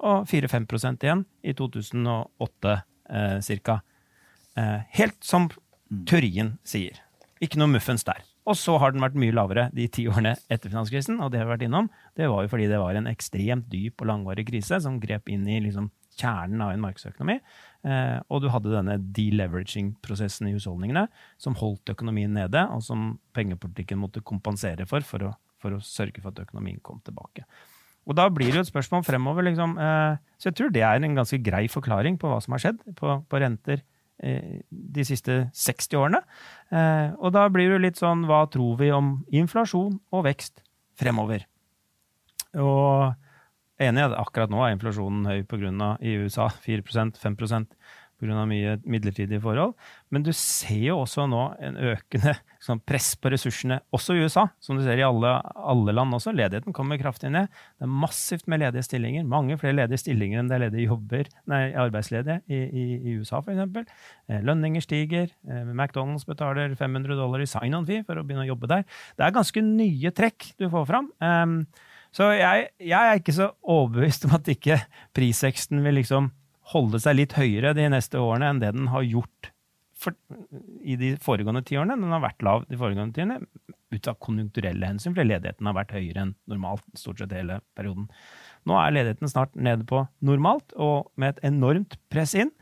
[0.08, 3.80] og 4-5% igjen i 2008 eh, ca.
[4.58, 5.48] Eh, helt som
[5.88, 7.00] teorien sier.
[7.42, 8.22] Ikke noe muffens der.
[8.48, 11.18] Og så har den vært mye lavere de ti årene etter finanskrisen.
[11.20, 14.00] Og det har vi vært innom, det var jo fordi det var en ekstremt dyp
[14.00, 17.38] og langvarig krise som grep inn i liksom kjernen av en markedsøkonomi.
[17.86, 21.06] Eh, og du hadde denne deleveraging-prosessen i husholdningene
[21.40, 26.22] som holdt økonomien nede, og som pengepolitikken måtte kompensere for for å, for å sørge
[26.24, 27.46] for at økonomien kom tilbake.
[28.08, 29.44] Og da blir det jo et spørsmål fremover.
[29.44, 32.64] Liksom, eh, så jeg tror det er en ganske grei forklaring på hva som har
[32.64, 33.84] skjedd på, på renter
[34.18, 36.22] de siste 60 årene.
[36.74, 40.62] Eh, og da blir det litt sånn hva tror vi om inflasjon og vekst
[40.98, 41.46] fremover?
[42.58, 43.14] Og
[43.78, 45.44] enig i at akkurat nå er inflasjonen høy
[45.84, 47.38] av i USA 4% 5
[48.18, 48.44] pga.
[48.48, 49.74] mye midlertidige forhold.
[50.10, 54.48] Men du ser jo også nå en økende sånn press på ressursene, også i USA,
[54.62, 56.34] som du ser i alle, alle, land også.
[56.34, 57.50] Ledigheten kommer kraftig ned.
[57.78, 59.26] Det er massivt med ledige stillinger.
[59.28, 63.42] Mange flere ledige stillinger enn det er ledige jobber, nei, arbeidsledige i, i, i USA,
[63.42, 63.92] f.eks.
[64.28, 65.30] Eh, lønninger stiger.
[65.48, 68.88] Eh, McDonald's betaler 500 dollar i sign-on-fee for å begynne å jobbe der.
[69.18, 71.12] Det er ganske nye trekk du får fram.
[71.22, 71.60] Um,
[72.14, 74.78] så jeg, jeg, er ikke så overbevist om at ikke
[75.16, 76.30] prisveksten vil liksom
[76.72, 79.52] holde seg litt høyere de neste årene enn det den har gjort
[79.98, 80.14] for,
[80.84, 81.96] i de foregående ti årene.
[81.98, 83.40] Den har vært lav de foregående tiårene
[83.88, 88.06] ut av konjunkturelle hensyn, fordi ledigheten har vært høyere enn normalt stort sett hele perioden.
[88.68, 92.52] Nå er ledigheten snart nede på normalt, og med et enormt press inn.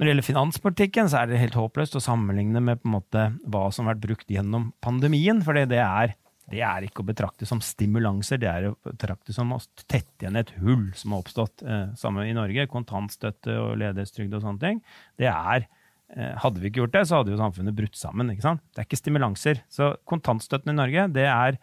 [0.00, 3.26] Når det gjelder finanspolitikken, så er det helt håpløst å sammenligne med på en måte
[3.44, 6.16] hva som har vært brukt gjennom pandemien, fordi det er
[6.50, 10.38] det er ikke å betrakte som stimulanser, det er å betrakte som å tette igjen
[10.40, 11.62] et hull som har oppstått.
[11.62, 12.66] Eh, samme i Norge.
[12.70, 14.80] Kontantstøtte og ledighetstrygd og sånne ting.
[15.20, 18.32] Det er eh, Hadde vi ikke gjort det, så hadde jo samfunnet brutt sammen.
[18.34, 18.64] ikke sant?
[18.74, 19.62] Det er ikke stimulanser.
[19.70, 21.60] Så kontantstøtten i Norge, det, er,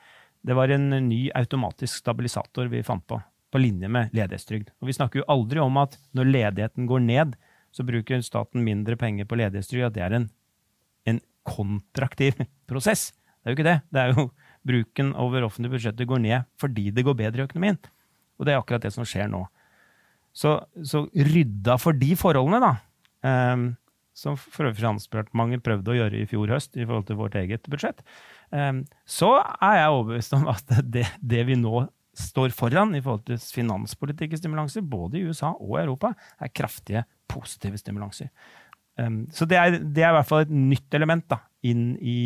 [0.47, 3.19] det var en ny automatisk stabilisator vi fant på.
[3.51, 4.71] På linje med ledighetstrygd.
[4.79, 7.37] Og vi snakker jo aldri om at når ledigheten går ned,
[7.75, 9.91] så bruker staten mindre penger på ledighetstrygd.
[9.91, 10.31] At det er en,
[11.11, 12.39] en kontraktiv
[12.71, 13.09] prosess.
[13.11, 13.79] Det er jo ikke det.
[13.91, 14.29] Det er jo
[14.67, 17.79] bruken over offentlige budsjetter går ned fordi det går bedre i økonomien.
[18.37, 19.43] Og det er akkurat det som skjer nå.
[20.37, 20.53] Så,
[20.85, 22.73] så rydda for de forholdene, da,
[23.25, 23.71] um,
[24.17, 27.65] som for øvrig Finansdepartementet prøvde å gjøre i fjor høst i forhold til vårt eget
[27.69, 28.03] budsjett,
[28.53, 31.87] um, så er jeg overbevist om at det, det, vi nå
[32.17, 37.81] står foran i forhold til finanspolitiske stimulanser, både i USA og Europa, er kraftige, positive
[37.81, 38.29] stimulanser.
[38.97, 42.19] Um, så det er, det er, i hvert fall et nytt element da, inn i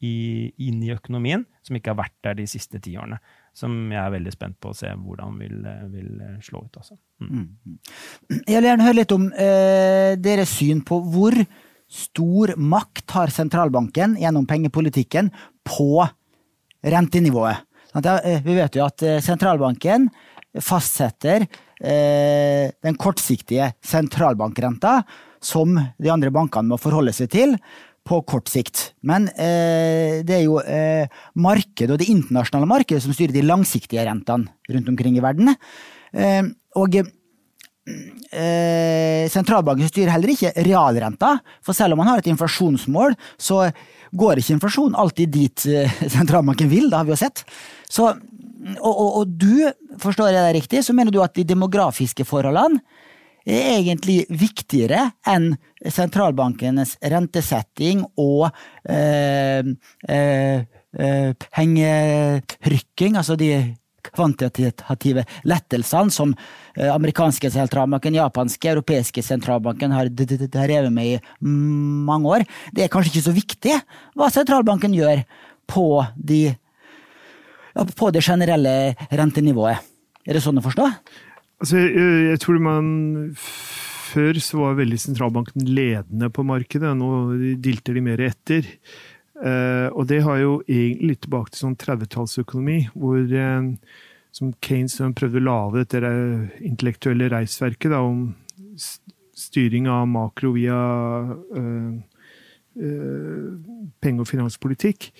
[0.00, 3.20] i, inn i økonomien, som ikke har vært der de siste ti årene.
[3.56, 6.12] Som jeg er veldig spent på å se hvordan vil, vil
[6.44, 6.78] slå ut.
[6.80, 6.96] Altså.
[7.20, 7.48] Mm.
[7.50, 7.80] mm.
[8.46, 11.36] Jeg vil gjerne høre litt om eh, deres syn på hvor
[11.90, 15.32] stor makt har sentralbanken gjennom pengepolitikken
[15.66, 16.06] på
[16.86, 17.66] rentenivået.
[17.94, 20.06] Eh, vi vet jo at eh, sentralbanken
[20.62, 25.00] fastsetter eh, den kortsiktige sentralbankrenta,
[25.40, 27.54] som de andre bankene må forholde seg til
[28.10, 28.90] på kort sikt.
[29.06, 31.06] Men eh, det er jo eh,
[31.38, 35.54] markedet og det internasjonale markedet som styrer de langsiktige rentene rundt omkring i verden.
[36.10, 36.42] Eh,
[36.80, 37.06] og eh,
[39.30, 43.56] sentralbanken styrer heller ikke realrenta, for selv om man har et inflasjonsmål, så
[44.10, 47.44] går ikke inflasjonen alltid dit eh, sentralbanken vil, det har vi jo sett.
[47.90, 49.70] Så, og, og, og du,
[50.02, 52.82] forstår jeg deg riktig, så mener du at de demografiske forholdene
[53.46, 58.50] er egentlig viktigere enn sentralbankenes rentesetting og
[58.84, 59.64] eh,
[60.08, 63.52] eh, eh, pengerykking, altså de
[64.10, 66.32] kvantitative lettelsene som
[66.76, 72.46] eh, amerikanske sentralbanken, japanske, europeiske sentralbanken har drevet med i mange år.
[72.72, 73.76] Det er kanskje ikke så viktig
[74.18, 75.24] hva sentralbanken gjør
[75.70, 75.86] på,
[76.16, 76.42] de,
[77.96, 78.74] på det generelle
[79.12, 79.86] rentenivået.
[80.26, 80.88] Er det sånn å forstå?
[81.60, 82.86] Altså, jeg, jeg, tror man
[83.36, 87.10] Før så var veldig sentralbanken ledende på markedet, nå
[87.62, 88.66] dilter de mer etter.
[89.40, 93.70] Uh, og det har jo egentlig litt tilbake til sånn 30-tallsøkonomi, hvor uh,
[94.34, 96.10] som Kanes prøvde å lage dette
[96.66, 98.32] intellektuelle reisverket da, om
[99.40, 100.78] styring av makro via
[101.56, 101.94] øh,
[102.76, 103.46] øh,
[104.02, 105.10] penge- og finanspolitikk,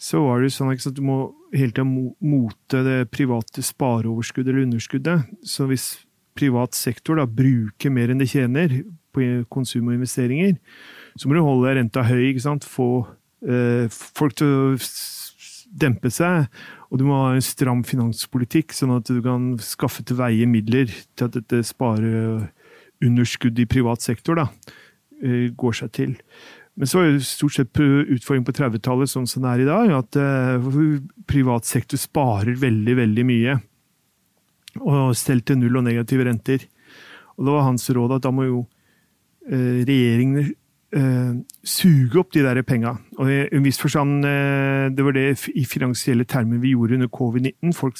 [0.00, 1.18] så var det sånn at du må
[1.52, 5.28] hele tida mote det private spareoverskuddet eller underskuddet.
[5.44, 5.90] Så hvis
[6.38, 8.80] privat sektor da bruker mer enn det tjener
[9.12, 10.56] på konsum og investeringer,
[11.18, 12.30] så må du holde renta høy.
[12.30, 12.64] ikke sant?
[12.64, 13.04] Få
[13.44, 14.60] eh, folk til å
[15.70, 16.48] dempe seg.
[16.90, 20.88] Og du må ha en stram finanspolitikk, sånn at du kan skaffe til veie midler
[20.88, 24.48] til at dette spareunderskuddet i privat sektor da,
[25.22, 26.16] eh, går seg til.
[26.78, 29.90] Men så var det stort sett utfordringen på 30-tallet, sånn som det er i dag,
[29.98, 30.68] at uh,
[31.28, 33.56] privat sektor sparer veldig, veldig mye.
[34.80, 36.64] Og selv til null og negative renter.
[37.36, 40.46] Og da var hans råd at da må jo uh, regjeringene
[40.96, 41.34] uh,
[41.66, 42.94] suge opp de der penga.
[43.18, 44.22] Og i en viss forstand,
[44.94, 47.76] det var det i finansielle termer vi gjorde under covid-19.
[47.76, 47.98] Folk,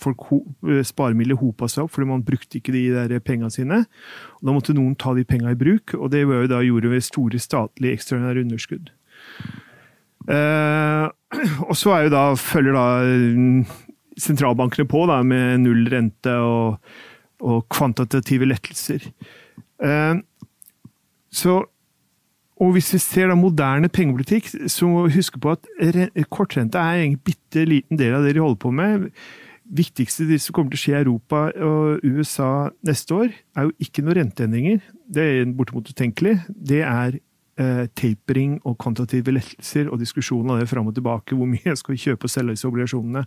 [0.00, 3.82] folk uh, sparemidler hopa seg opp fordi man brukte ikke de der pengene sine.
[4.38, 6.92] Og da måtte noen ta de pengene i bruk, og det var jo da gjorde
[6.92, 8.92] ved store statlige ekstraordinære underskudd.
[11.68, 12.86] og så er jo da, følger da
[14.18, 16.80] sentralbankene på da, med null rente og,
[17.46, 19.06] og kvantitative lettelser.
[21.30, 21.56] så
[22.56, 25.66] og hvis vi ser da moderne pengepolitikk, så må vi huske på at
[26.32, 29.10] kortrente er en bitte liten del av det de holder på med.
[29.72, 32.50] Viktigste det som kommer til å skje i Europa og USA
[32.86, 34.82] neste år, er jo ikke noen renteendringer.
[35.08, 36.38] Det er bortimot utenkelig.
[36.48, 37.18] Det er
[37.60, 41.36] eh, tapering og kvantitative lettelser og diskusjonen av det fram og tilbake.
[41.36, 43.24] Hvor mye skal vi kjøpe og selge disse obligasjonene?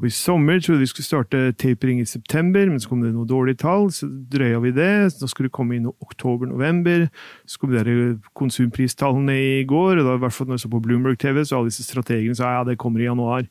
[0.00, 3.28] Og I sommer trodde vi skulle starte tapering i september, men så kom det noen
[3.28, 3.90] dårlige tall.
[3.92, 4.92] Så drøya vi det.
[5.20, 7.08] Nå skulle det komme inn oktober-november.
[7.46, 7.96] Så kom det
[8.38, 11.58] konsumpristallene i går, og da, i hvert fall når jeg så på Bloomberg TV, så
[11.58, 13.46] alle disse strategene sa ja, det kommer i januar.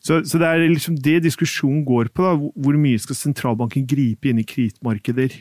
[0.00, 2.24] Så, så det er liksom det diskusjonen går på.
[2.24, 5.40] da, Hvor mye skal sentralbanken gripe inn i kredittmarkeder?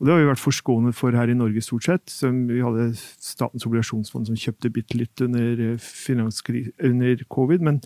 [0.00, 2.12] Og det har vi vært forskånet for her i Norge, stort sett.
[2.24, 5.76] Vi hadde Statens obligasjonsfond som kjøpte bitte litt under,
[6.88, 7.60] under covid.
[7.60, 7.82] men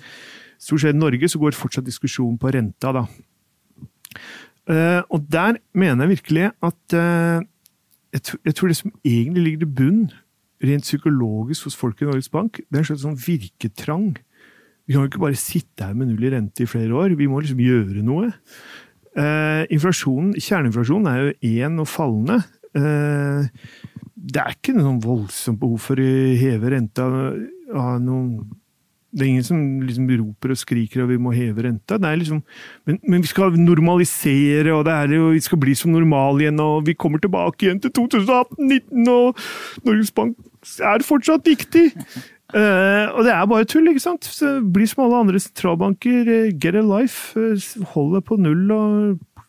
[0.62, 3.06] stort sett i Norge så går fortsatt diskusjonen på renta, da.
[4.64, 9.74] Uh, og der mener jeg virkelig at jeg, jeg, tror det som egentlig ligger til
[9.74, 10.04] bunn,
[10.64, 14.14] rent psykologisk hos folk i Norges Bank, det er en slags sånn virketrang.
[14.86, 17.28] Vi kan jo ikke bare sitte her med null i rente i flere år, vi
[17.28, 18.30] må liksom gjøre noe.
[19.14, 22.42] Uh, inflasjonen, Kjerneinflasjonen er jo én og fallende.
[22.74, 26.06] det er ikke noe voldsomt behov for å
[26.40, 28.40] heve renta av noen
[29.14, 32.00] det er ingen som liksom roper og skriker og vi må heve renta.
[32.02, 32.40] Liksom,
[32.88, 36.58] men, men, vi skal normalisere, og det er jo, vi skal bli som normal igjen.
[36.60, 40.34] og Vi kommer tilbake igjen til 2018-2019, og Norges Bank
[40.82, 41.92] er fortsatt viktig!
[42.54, 44.26] Uh, og det er bare tull, ikke sant?
[44.30, 46.28] Så bli som alle andre sentralbanker.
[46.28, 47.34] Uh, get a life.
[47.34, 47.58] Uh,
[47.94, 48.68] hold deg på null.
[48.70, 49.48] og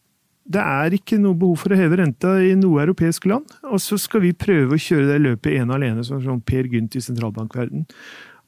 [0.50, 3.54] Det er ikke noe behov for å heve renta i noe europeisk land.
[3.70, 6.98] Og så skal vi prøve å kjøre det løpet ene alene, som sånn Per Gynt
[6.98, 7.86] i sentralbankverden.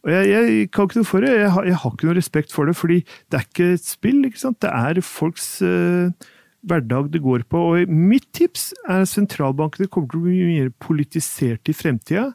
[0.07, 1.35] Og jeg, jeg, kan ikke noe for det.
[1.37, 2.99] Jeg har, jeg har, ikke noe respekt for det, fordi
[3.29, 4.23] det er ikke et spill.
[4.25, 4.61] ikke sant?
[4.63, 5.51] Det er folks
[6.67, 7.61] hverdag det går på.
[7.61, 12.31] Og mitt tips er at sentralbankene kommer til å bli mye mer politisert i fremtida,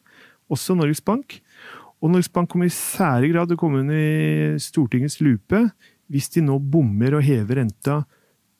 [0.53, 1.41] også Norges Bank.
[2.03, 5.69] Og Norges Bank kommer i særlig grad til å komme under Stortingets lupe
[6.13, 8.03] hvis de nå bommer og hever renta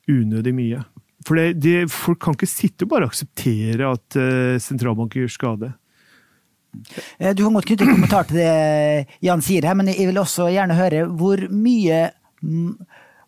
[0.09, 0.79] unødig mye.
[1.27, 5.69] For det, de, folk kan ikke sitte og bare akseptere at uh, sentralbanker gjør skade.
[7.19, 10.19] Eh, du kan godt knytte en kommentar til det Jan sier her, men jeg vil
[10.19, 12.07] også gjerne høre hvor mye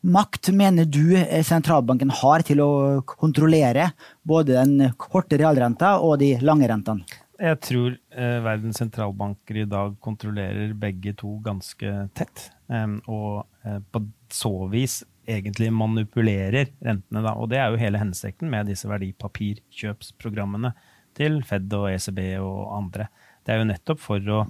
[0.05, 2.71] makt mener du eh, sentralbanken har til å
[3.09, 3.91] kontrollere
[4.25, 7.05] både den korte realrenta og de lange rentene?
[7.35, 12.49] Jeg tror eh, verdens sentralbanker i dag kontrollerer begge to ganske tett.
[12.71, 17.23] Eh, og eh, på så vis egentlig manipulerer rentene.
[17.25, 17.33] Da.
[17.35, 20.71] Og det er jo hele hensikten med disse verdipapirkjøpsprogrammene
[21.17, 23.09] til Fed og ECB og andre.
[23.45, 24.43] Det er jo nettopp for å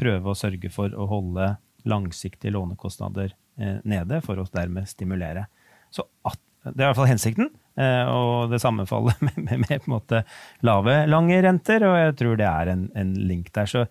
[0.00, 1.54] prøve å sørge for å holde
[1.88, 5.46] langsiktige lånekostnader eh, nede, for å dermed stimulere.
[5.92, 7.52] Så at, Det er i hvert fall hensikten,
[8.10, 10.16] og det sammenfaller med, med, med, med
[10.66, 13.70] lave, lange renter, og jeg tror det er en, en link der.
[13.70, 13.86] Så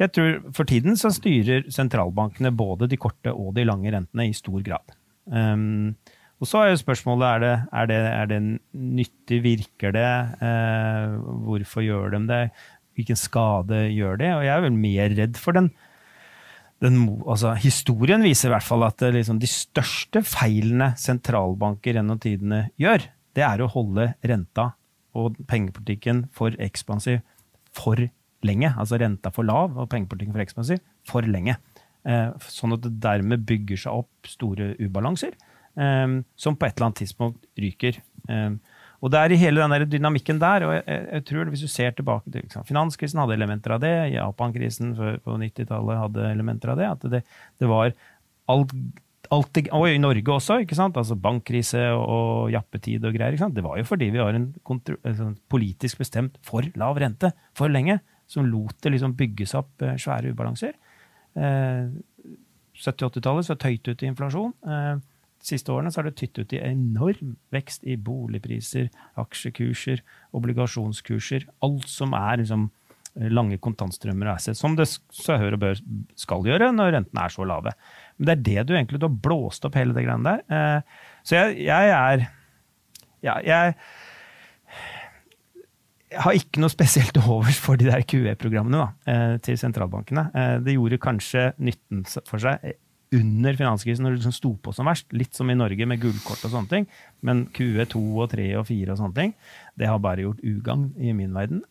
[0.00, 4.34] jeg tror For tiden så styrer sentralbankene både de korte og de lange rentene i
[4.36, 4.96] stor grad.
[5.26, 5.94] Um,
[6.42, 8.40] og så er jo spørsmålet er det, er det, er det
[8.72, 10.08] nyttig, virker det,
[10.42, 12.44] uh, hvorfor gjør de det?
[12.96, 14.30] hvilken skade gjør det?
[14.36, 15.70] Og jeg er vel mer redd for den,
[16.82, 22.64] den altså, Historien viser i hvert fall at liksom, de største feilene sentralbanker gjennom tidene
[22.80, 23.06] gjør,
[23.36, 24.72] det er å holde renta
[25.18, 27.20] og pengepolitikken for ekspansiv
[27.76, 28.00] for
[28.44, 28.72] lenge.
[28.72, 31.56] Altså renta for lav og pengepolitikken for ekspansiv for lenge.
[32.08, 35.36] Eh, sånn at det dermed bygger seg opp store ubalanser.
[36.36, 37.96] som på et eller annet tidspunkt ryker.
[39.02, 41.70] Og det er i hele den der dynamikken der, og jeg, jeg, tror hvis du
[41.70, 46.78] ser tilbake til liksom, Finanskrisen hadde elementer av det, Japan-krisen på 90-tallet hadde elementer av
[46.78, 46.90] det.
[46.92, 47.22] At det,
[47.58, 47.90] det var
[48.52, 48.74] alt,
[49.34, 50.98] alt Og i Norge også, ikke sant?
[51.00, 53.34] Altså bankkrise og, jappetid og greier.
[53.34, 53.58] ikke sant?
[53.58, 57.98] Det var jo fordi vi har en altså, politisk bestemt for lav rente for lenge,
[58.30, 60.78] som lot det liksom bygges opp eh, svære ubalanser.
[61.34, 61.90] Eh,
[62.78, 64.54] 70-80-tallet så tøyt ut i inflasjon.
[64.62, 64.94] Eh,
[65.42, 68.88] siste årene har det tytt ut i enorm vekst i boligpriser,
[69.20, 70.02] aksjekurser,
[70.38, 71.48] obligasjonskurser.
[71.66, 72.68] Alt som er liksom
[73.18, 75.82] eh, lange kontantstrømmer og assets, som det seg hør og bør
[76.18, 77.74] skal gjøre når rentene er så lave.
[78.16, 80.40] Men det er det du egentlig du har blåst opp hele det greiene der.
[80.46, 80.80] Eh,
[81.26, 82.26] så jeg, jeg er
[83.22, 83.74] ja, jeg,
[86.12, 90.28] jeg har ikke noe spesielt overs for de der QE-programmene eh, til sentralbankene.
[90.62, 92.78] Det gjorde kanskje nytten for seg
[93.12, 95.08] under finanskrisen, når det liksom sto på som verst.
[95.16, 96.86] Litt som i Norge med gullkort og sånne ting.
[97.26, 99.34] Men QE2 og 3 og 4 og sånne ting,
[99.78, 101.62] det har bare gjort ugagn i min verden.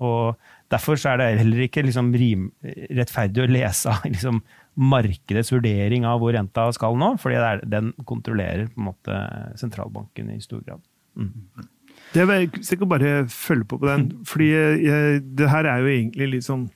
[0.00, 0.38] Og
[0.72, 2.48] derfor er det heller ikke liksom rim,
[2.96, 4.42] rettferdig å lese av liksom,
[4.78, 9.24] markedets vurdering av hvor renta skal nå, fordi den kontrollerer på en måte
[9.60, 10.84] sentralbanken i stor grad.
[11.18, 11.66] Mm.
[12.14, 16.30] Det, jeg skal bare følge på på den, fordi jeg, det her er jo egentlig
[16.36, 16.70] litt sånn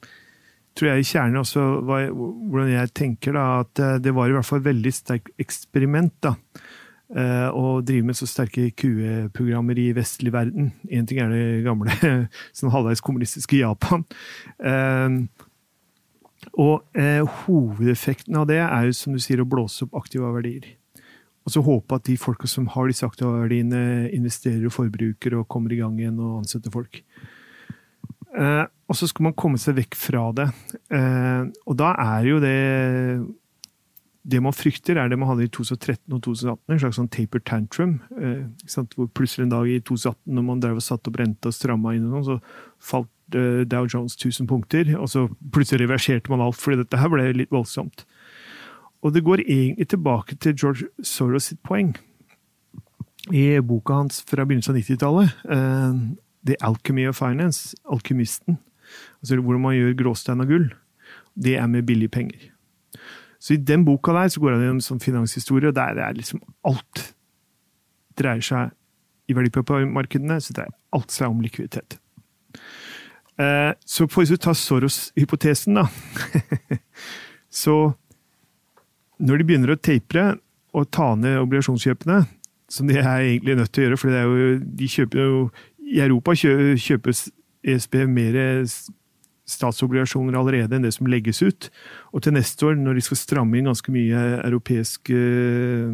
[0.77, 4.37] tror jeg i kjernen også var, hvordan jeg tenker da, at eh, det var i
[4.37, 6.15] hvert fall et veldig sterkt eksperiment.
[6.25, 6.35] da,
[7.15, 10.73] eh, Å drive med så sterke QE-programmer i vestlig verden.
[10.91, 11.97] Én ting er det gamle
[12.57, 14.07] sånn halvveis kommunistiske Japan.
[14.59, 15.19] Eh,
[16.59, 16.99] og
[17.47, 20.67] hovedeffekten av det er jo som du sier, å blåse opp aktive verdier.
[21.47, 25.49] Og så håpe at de folka som har disse aktive verdiene, investerer og forbruker og
[25.51, 27.01] kommer i gang igjen og ansetter folk.
[28.33, 30.49] Eh, og så skal man komme seg vekk fra det.
[30.93, 32.59] Eh, og da er jo det
[34.23, 37.41] Det man frykter, er det man hadde i 2013 og 2018, en slags sånn taper
[37.43, 37.97] tantrum.
[38.15, 38.45] Eh,
[38.95, 41.97] hvor plutselig en dag i 2018, når man drev og satte opp renta og stramma
[41.97, 44.95] inn, og sånn, så falt eh, Dow Jones 1000 punkter.
[44.95, 48.07] Og så plutselig reverserte man alt, fordi dette her ble litt voldsomt.
[49.03, 51.97] Og det går egentlig tilbake til George Soros sitt poeng.
[53.35, 55.99] I boka hans fra begynnelsen av 90-tallet, eh,
[56.47, 58.59] The Alchemy of Finance, alkymisten,
[59.21, 60.69] altså hvordan man gjør gråstein av gull,
[61.39, 62.51] det er med billige penger.
[63.43, 66.43] Så i den boka der så går han gjennom sånn finanshistorie, og der er liksom
[66.69, 67.09] alt
[68.19, 68.75] dreier seg
[69.31, 71.99] i verdipapirmarkedene, så det er alt seg om likviditet.
[73.41, 75.87] Eh, så får vi ta Soros-hypotesen, da
[77.63, 77.75] Så
[79.23, 80.37] når de begynner å tapere
[80.77, 82.23] og ta ned obligasjonskjøpene,
[82.73, 85.41] som de er egentlig nødt til å gjøre, for de kjøper jo
[85.93, 87.27] I Europa kjøpes
[87.63, 88.39] ESB mer
[89.53, 91.69] statsobligasjoner allerede enn det som legges ut.
[92.15, 95.91] Og til neste år, når de skal stramme inn ganske mye europeisk eh,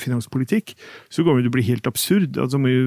[0.00, 0.74] finanspolitikk,
[1.10, 2.38] så kommer det til å bli helt absurd.
[2.40, 2.84] Altså må jo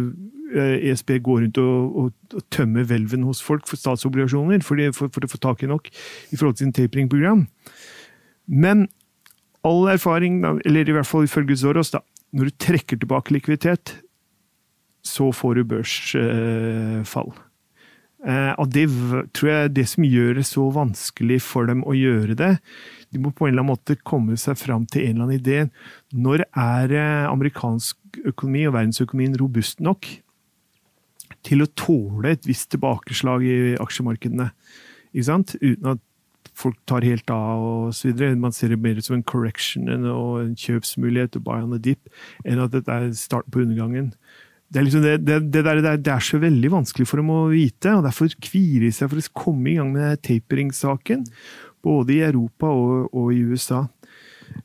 [0.53, 5.31] ESB gå rundt og, og, og tømme hvelven hos folk for statsobligasjoner for, for, å
[5.31, 7.47] få tak i nok i forhold til sin tapering-program.
[8.45, 8.87] Men
[9.65, 12.03] all erfaring, eller i hvert fall ifølge Zoros, da,
[12.35, 13.95] når du trekker tilbake likviditet,
[15.03, 17.33] så får du børsfall.
[18.23, 18.85] Eh, og det
[19.35, 22.53] tror jeg er det som gjør det så vanskelig for dem å gjøre det.
[23.11, 25.57] De må på en eller annen måte komme seg fram til en eller annen idé.
[26.15, 30.07] Når er eh, amerikansk økonomi og verdensøkonomien robust nok
[31.43, 34.49] til å tåle et visst tilbakeslag i aksjemarkedene?
[35.11, 35.57] Ikke sant?
[35.59, 36.03] Uten at
[36.55, 38.39] folk tar helt av og så videre.
[38.39, 42.07] Man ser det mer som en correction og en kjøpsmulighet, buy on the dip,
[42.47, 44.13] enn at dette er starten på undergangen
[44.73, 47.91] det er, liksom det, det, der, det, er, så veldig vanskelig for dem å vite,
[47.93, 51.27] og derfor kvier de seg for å komme i gang med tapering-saken.
[51.83, 53.83] Både i Europa og, og i USA.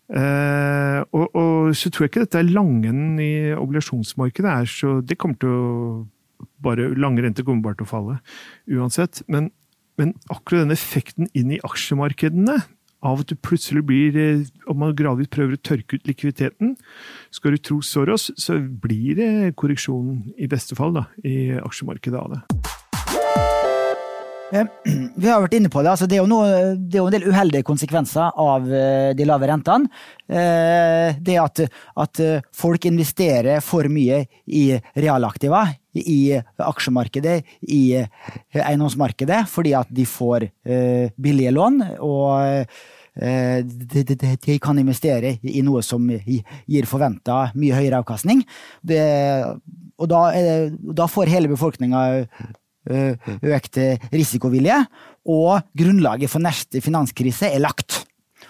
[0.09, 5.39] Eh, og, og, så tror jeg ikke dette langenden i obligasjonsmarkedet er så Det kommer
[5.41, 8.19] til å bare Lange renter kommer bare til å falle
[8.71, 9.23] uansett.
[9.29, 9.51] Men,
[10.01, 12.61] men akkurat den effekten inn i aksjemarkedene
[13.05, 16.75] av at du plutselig blir eh, Om man gradvis prøver å tørke ut likviditeten,
[17.35, 22.35] skal du tro Soros, så blir det korreksjon, i beste fall, da, i aksjemarkedet av
[22.35, 22.43] det.
[24.53, 24.69] Eh,
[25.21, 25.93] vi har vært inne på det.
[25.95, 29.51] Altså, det, er noe, det, er jo en del uheldige konsekvenser av eh, de lave
[29.51, 29.91] rentene.
[30.29, 31.63] Det at,
[31.97, 32.19] at
[32.53, 35.63] folk investerer for mye i realaktiva,
[36.03, 36.21] i
[36.63, 37.83] aksjemarkedet, i
[38.59, 40.49] eiendomsmarkedet, fordi at de får
[41.19, 41.83] billige lån.
[41.99, 42.65] og
[43.19, 48.45] de, de, kan investere i noe som gir forventa mye høyere avkastning.
[48.87, 49.03] Det,
[49.99, 50.23] og da,
[50.71, 52.05] da, får hele befolkninga
[52.89, 53.81] økt
[54.15, 54.79] risikovilje,
[55.29, 58.05] og grunnlaget for neste finanskrise er lagt.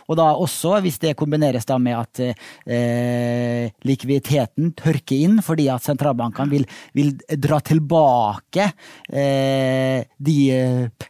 [0.08, 5.84] Og da også, hvis det kombineres da med at eh, likviditeten tørker inn fordi at
[5.84, 8.70] sentralbankene vil, vil dra tilbake
[9.12, 10.38] eh, de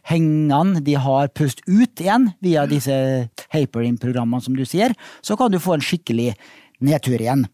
[0.03, 2.95] pengene de har pust ut igjen via disse
[3.53, 6.33] Haperin-programmene, som du sier, så kan du få en skikkelig
[6.85, 7.45] nedtur igjen.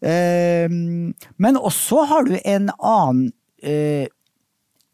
[0.00, 3.28] Eh, men også har du en annen
[3.62, 4.08] eh,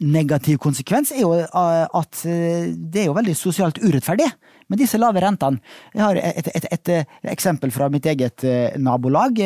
[0.05, 4.29] negativ konsekvens er jo eh, at eh, det er jo veldig sosialt urettferdig
[4.71, 5.61] med disse lave rentene.
[5.95, 9.41] Jeg har et, et, et, et eksempel fra mitt eget eh, nabolag.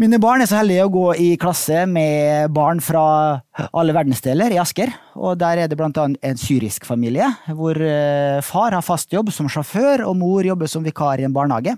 [0.00, 3.04] Mine barn er så heldige å gå i klasse med barn fra
[3.68, 4.92] alle verdensdeler i Asker.
[5.20, 7.76] Og der er det blant annet en syrisk familie, hvor
[8.46, 11.76] far har fast jobb som sjåfør, og mor jobber som vikar i en barnehage.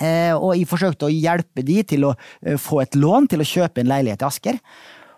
[0.00, 2.14] Og jeg forsøkte å hjelpe de til å
[2.58, 4.58] få et lån til å kjøpe en leilighet i Asker.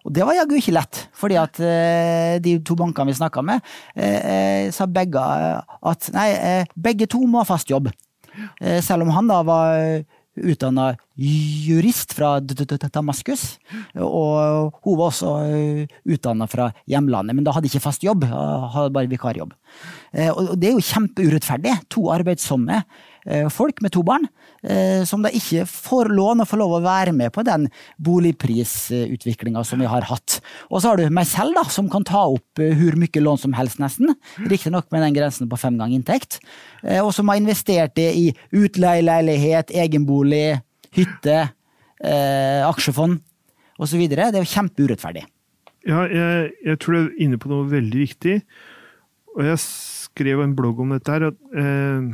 [0.03, 3.63] Og det var jaggu ikke lett, fordi at eh, de to bankene vi snakka med,
[3.95, 6.31] eh, eh, sa begge at nei,
[6.75, 7.93] begge to må ha fast jobb.
[8.81, 9.75] Selv om han da var
[10.33, 10.87] utdanna
[11.21, 13.59] jurist fra Damaskus.
[14.01, 15.33] Og hun var også
[16.09, 19.53] utdanna fra hjemlandet, men da hadde ikke fast jobb, hadde bare vikarjobb.
[20.33, 21.77] Og det er jo kjempeurettferdig.
[21.93, 22.81] To arbeidsomme
[23.53, 24.25] folk med to barn,
[25.09, 27.65] som da ikke får lån og får lov å være med på den
[27.99, 30.37] boligprisutviklinga som vi har hatt.
[30.71, 33.43] Og så har du meg selv, da, som kan ta opp eh, hvor mye lån
[33.43, 34.15] som helst, nesten.
[34.39, 36.39] Riktignok med den grensen på fem ganger inntekt.
[37.03, 40.61] Og som har investert det i utleieleilighet, egenbolig,
[40.95, 41.45] hytte,
[42.03, 43.21] aksjefond
[43.83, 44.03] osv.
[44.11, 45.25] Det er jo kjempeurettferdig.
[45.89, 48.37] Ja, jeg, jeg, tror du er inne på noe veldig viktig.
[49.35, 51.31] Og jeg skrev en blogg om dette her.
[51.33, 52.13] at eh,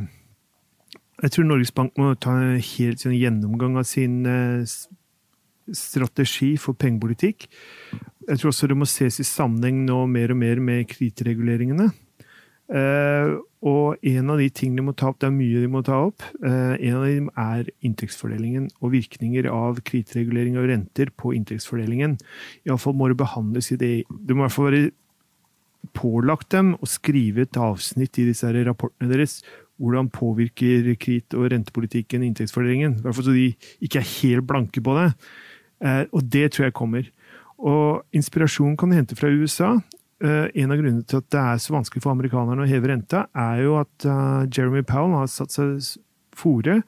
[1.19, 4.63] jeg tror Norges Bank må ta en helt sånn gjennomgang av sin eh,
[5.75, 7.47] strategi for pengepolitikk.
[8.29, 11.89] Jeg tror også det må ses i sammenheng nå mer og mer med kredittreguleringene.
[12.69, 15.79] Uh, og en av de tingene de må ta opp, det er mye de må
[15.81, 21.33] ta opp, uh, en av dem er inntektsfordelingen og virkninger av kredittregulering og renter på
[21.33, 22.19] inntektsfordelingen.
[22.69, 24.91] Iallfall må det behandles i det Det må i hvert fall være
[25.97, 29.39] pålagt dem å skrive et avsnitt i disse rapportene deres
[29.79, 32.99] hvordan påvirker krit- og rentepolitikken inntektsfordelingen?
[32.99, 33.47] I hvert fall så de
[33.85, 35.07] ikke er helt blanke på det.
[35.79, 37.07] Eh, og det tror jeg kommer.
[37.59, 39.77] Og inspirasjon kan hente fra USA.
[40.19, 43.27] Eh, en av grunnene til at det er så vanskelig for amerikanerne å heve renta,
[43.31, 45.79] er jo at eh, Jeremy Powell har satt seg
[46.35, 46.81] fore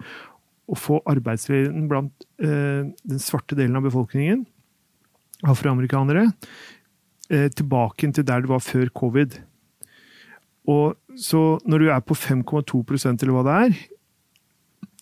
[0.71, 4.45] å få arbeidsledigheten blant den svarte delen av befolkningen,
[5.43, 6.29] afroamerikanere,
[7.27, 9.35] tilbake til der det var før covid.
[10.69, 13.79] Og så når du er på 5,2% eller hva det er,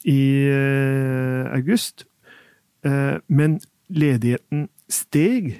[0.07, 2.05] i eh, august,
[2.87, 3.59] eh, men
[3.91, 5.51] ledigheten steg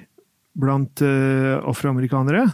[0.60, 2.46] blant eh, afroamerikanere,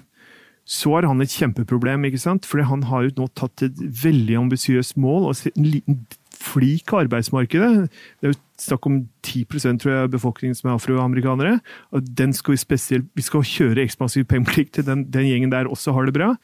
[0.66, 2.08] så har han et kjempeproblem.
[2.08, 2.46] ikke sant?
[2.46, 6.00] Fordi han har jo nå tatt et veldig ambisiøst mål og en liten
[6.36, 7.86] flik av arbeidsmarkedet.
[7.86, 9.44] Det er jo snakk om 10
[9.78, 11.60] tror jeg, befolkningen som er afroamerikanere.
[11.92, 15.70] og den skal Vi spesielt, vi skal kjøre ekspansiv pengeplikt til den, den, gjengen der
[15.70, 16.36] også har det bra.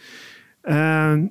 [0.68, 1.24] Eh,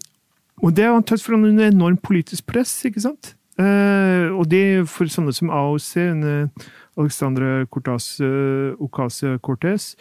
[0.62, 3.34] og det er antatt for en enorm politisk press, ikke sant?
[3.62, 6.68] Eh, og det for sånne som AOC, en, eh,
[7.00, 9.96] Alexandra Cortaz, Ocasio-Cortez,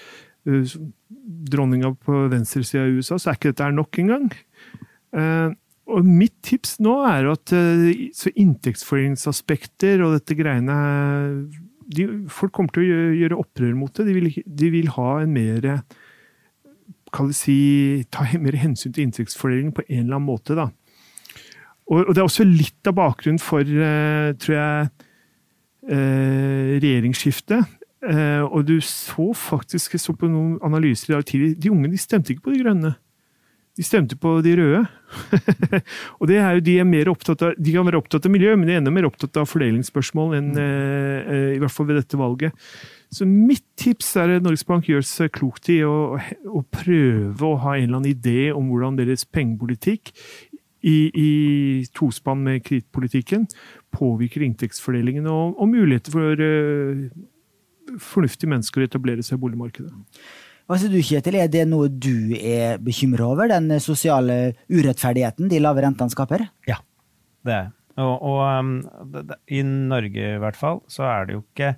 [1.51, 4.31] dronninga på venstresida i USA, så er ikke dette nok engang.
[5.91, 7.53] Og mitt tips nå er at
[8.17, 10.77] så inntektsfordelingsaspekter og dette greiene
[11.87, 14.09] de, Folk kommer til å gjøre opprør mot det.
[14.09, 15.71] De vil, de vil ha en mer
[17.15, 20.57] kan si, ta mer hensyn til inntektsfordelingen på en eller annen måte.
[20.59, 20.71] Da.
[21.91, 24.89] Og, og det er også litt av bakgrunnen for, uh, tror jeg,
[25.91, 27.77] uh, regjeringsskiftet.
[28.01, 31.91] Uh, og du så faktisk, jeg så på noen analyser i dag tidlig, de unge
[31.93, 32.95] de stemte ikke på de grønne.
[33.79, 34.81] De stemte på de røde.
[36.21, 38.55] og det er jo de er mer opptatt av, de kan være opptatt av miljø,
[38.57, 42.67] men de er enda mer opptatt av fordelingsspørsmål enn i hvert fall ved dette valget.
[43.11, 46.15] Så mitt tips er at Norges Bank gjør seg klokt i å,
[46.47, 50.13] å, prøve å ha en eller annen idé om hvordan deres pengepolitikk
[50.87, 51.31] i, i
[51.97, 53.49] tospann med kredittpolitikken
[53.97, 59.91] påvirker inntektsfordelingen og, og muligheter for uh, fornuftige mennesker å etablere seg i boligmarkedet.
[60.71, 65.59] Hva sier du, Kjetil, er det noe du er bekymra over, den sosiale urettferdigheten de
[65.59, 66.47] lave rentene skaper?
[66.71, 66.79] Ja,
[67.43, 67.69] det er
[68.01, 68.69] og, og um,
[69.13, 71.75] det, det, I Norge i hvert fall, så er det jo ikke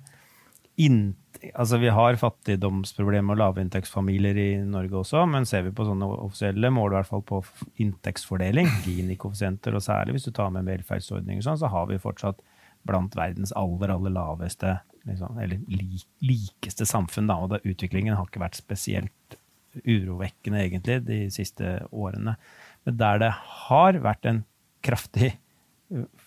[0.77, 1.19] inntektsfordeling
[1.51, 6.71] altså Vi har fattigdomsproblemer og lavinntektsfamilier i Norge også, men ser vi på sånne offisielle
[6.73, 7.41] mål, i hvert fall på
[7.83, 12.41] inntektsfordeling, Gini-koeffisienter, og særlig hvis du tar med velferdsordninger, sånn, så har vi fortsatt
[12.87, 14.77] blant verdens aller, aller laveste,
[15.07, 17.29] liksom, eller lik, likeste samfunn.
[17.31, 19.37] Da, og da, utviklingen har ikke vært spesielt
[19.83, 22.35] urovekkende, egentlig, de siste årene.
[22.83, 23.31] Men der det
[23.67, 24.43] har vært en
[24.83, 25.33] kraftig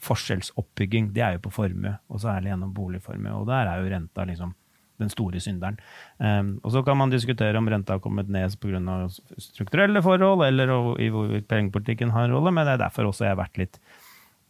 [0.07, 3.35] forskjellsoppbygging, det er jo på formue, og særlig gjennom boligformue.
[3.37, 4.55] Og der er jo renta liksom
[5.03, 5.79] den store synderen.
[6.19, 9.09] Um, og så kan man diskutere om renta har kommet ned pga.
[9.39, 13.35] strukturelle forhold, eller i hvorvidt pengepolitikken har en rolle, men det er derfor også jeg
[13.37, 13.81] har vært litt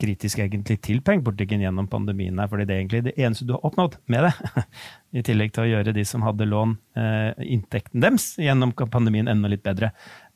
[0.00, 2.38] kritisk egentlig til pengepolitikken gjennom pandemien.
[2.38, 4.64] her, fordi det er egentlig det eneste du har oppnådd med det.
[5.18, 9.48] I tillegg til å gjøre de som hadde lån, eh, inntekten deres gjennom pandemien enda
[9.48, 9.92] litt bedre,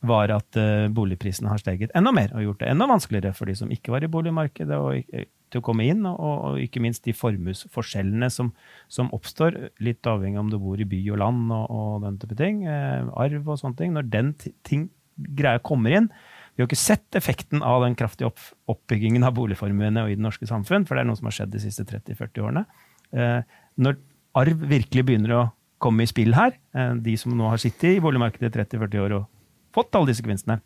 [0.07, 3.57] var at eh, boligprisene har steget enda mer og gjort det enda vanskeligere for de
[3.59, 5.13] som ikke var i boligmarkedet og,
[5.51, 8.53] til å komme inn, og, og ikke minst de formuesforskjellene som,
[8.89, 12.19] som, oppstår, litt avhengig av om du bor i by og land og, og den
[12.23, 13.97] type ting, eh, arv og sånne ting.
[13.97, 14.35] Når den
[14.67, 14.89] ting
[15.21, 16.09] greia kommer inn,
[16.55, 18.41] vi har ikke sett effekten av den kraftige opp,
[18.71, 21.63] oppbyggingen av boligformuene i det norske samfunn, for det er noe som har skjedd de
[21.63, 22.65] siste 30-40 årene.
[23.13, 23.41] Eh,
[23.81, 24.01] når
[24.39, 25.49] arv virkelig begynner å
[25.81, 29.17] komme i spill her, eh, de som nå har sittet i boligmarkedet i 30-40 år
[29.19, 29.29] og
[29.75, 30.61] fått alle disse gevinstene,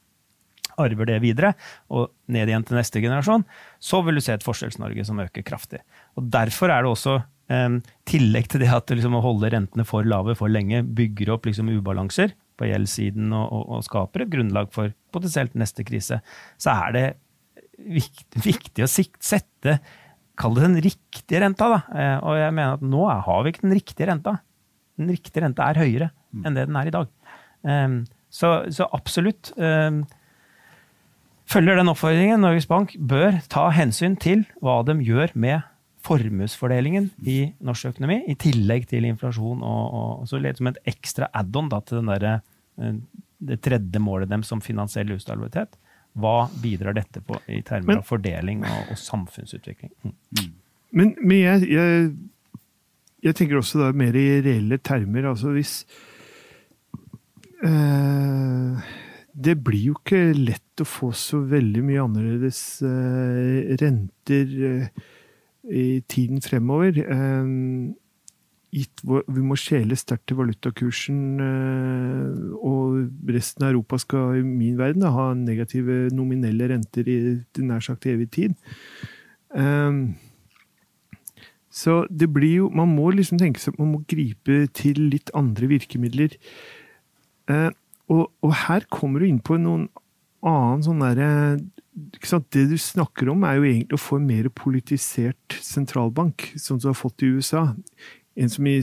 [0.80, 1.52] arver det videre
[1.94, 3.44] og ned igjen til neste generasjon,
[3.78, 5.82] så vil du se et Forskjells-Norge som øker kraftig.
[6.18, 7.18] Og Derfor er det også
[7.52, 7.80] um,
[8.10, 11.70] tillegg til det at liksom, å holde rentene for lave for lenge bygger opp liksom,
[11.70, 16.20] ubalanser på gjeldssiden og, og, og, skaper et grunnlag for potensielt neste krise,
[16.60, 17.06] så er det
[17.74, 19.78] viktig, viktig å sette
[20.34, 21.76] Kall det den riktige renta, da.
[21.94, 24.32] Eh, og jeg mener at nå har vi ikke den riktige renta.
[24.98, 26.40] Den riktige renta er høyere mm.
[26.42, 27.12] enn det den er i dag.
[27.62, 27.94] Um,
[28.34, 29.52] så, så, absolutt.
[29.56, 30.00] eh,
[31.50, 32.42] følger den oppfordringen.
[32.42, 35.62] Norges Bank bør ta hensyn til hva de gjør med
[36.04, 39.62] formuesfordelingen i norsk økonomi, i tillegg til inflasjon.
[39.64, 42.42] og, og så litt som et ekstra add-on til der,
[42.80, 42.98] eh,
[43.44, 45.78] det tredje målet dem som finansiell ustabilitet.
[46.14, 49.90] Hva bidrar dette på i termer men, av fordeling og, og samfunnsutvikling?
[50.04, 50.52] Mm.
[50.94, 52.12] Men, men jeg, jeg,
[53.24, 55.26] jeg, tenker også da mer i reelle termer.
[55.32, 55.80] Altså hvis
[57.64, 64.56] Det blir jo ikke lett å få så veldig mye annerledes øh, renter.
[64.68, 65.04] Øh,
[65.72, 66.98] i tiden fremover.
[67.00, 67.46] Eh,
[68.74, 75.02] vi må skjele sterkt til valutakursen, eh, og resten av Europa skal i min verden
[75.02, 77.18] ha negative nominelle renter i
[77.58, 78.54] nær sagt evig tid.
[79.54, 79.92] Eh,
[81.74, 85.30] så det blir jo Man må liksom tenke seg at man må gripe til litt
[85.34, 86.36] andre virkemidler.
[87.48, 89.88] Og, og her kommer du inn på noen
[90.44, 91.30] annen sånn derre
[91.94, 96.88] det du snakker om, er jo egentlig å få en mer politisert sentralbank, som du
[96.88, 97.68] har fått i USA.
[98.34, 98.80] En som i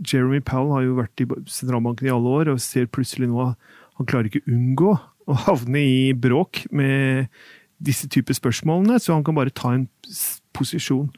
[0.00, 3.50] Jeremy Powell har jo vært i sentralbanken i alle år, og ser plutselig nå
[3.96, 4.94] han klarer ikke unngå
[5.26, 7.28] å havne i bråk med
[7.82, 9.86] disse typer spørsmålene, så han kan bare ta en
[10.56, 11.10] posisjon.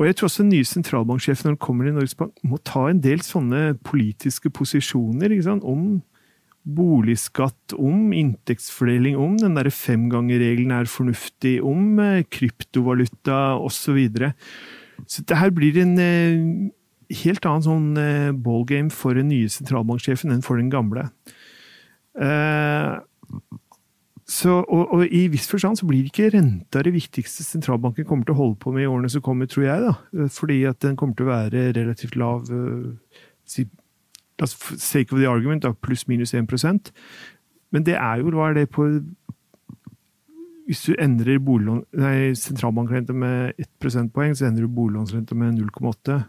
[0.00, 2.86] Og jeg tror også den nye sentralbanksjefen når han kommer i Norges Bank, må ta
[2.88, 6.00] en del sånne politiske posisjoner om
[6.62, 13.80] boligskatt, om inntektsfordeling, om den derre femgangerregelen er fornuftig, om eh, kryptovaluta osv.
[13.82, 14.32] Så, videre.
[15.10, 16.70] så det her blir en eh,
[17.24, 21.08] helt annen sånn eh, ballgame for den nye sentralbanksjefen enn for den gamle.
[24.32, 28.36] Så, og, og, I viss forstand så blir ikke renta det viktigste sentralbanken kommer til
[28.36, 29.82] å holde på med i årene som kommer, tror jeg.
[29.84, 32.46] da, Fordi at den kommer til å være relativt lav
[33.46, 36.92] sake of the argument, pluss-minus 1%
[37.70, 38.86] Men det er jo hva er det på
[40.66, 41.38] Hvis du endrer
[42.38, 46.22] sentralbankrenta med 1 prosentpoeng, så endrer du boliglånsrenta med 0,8.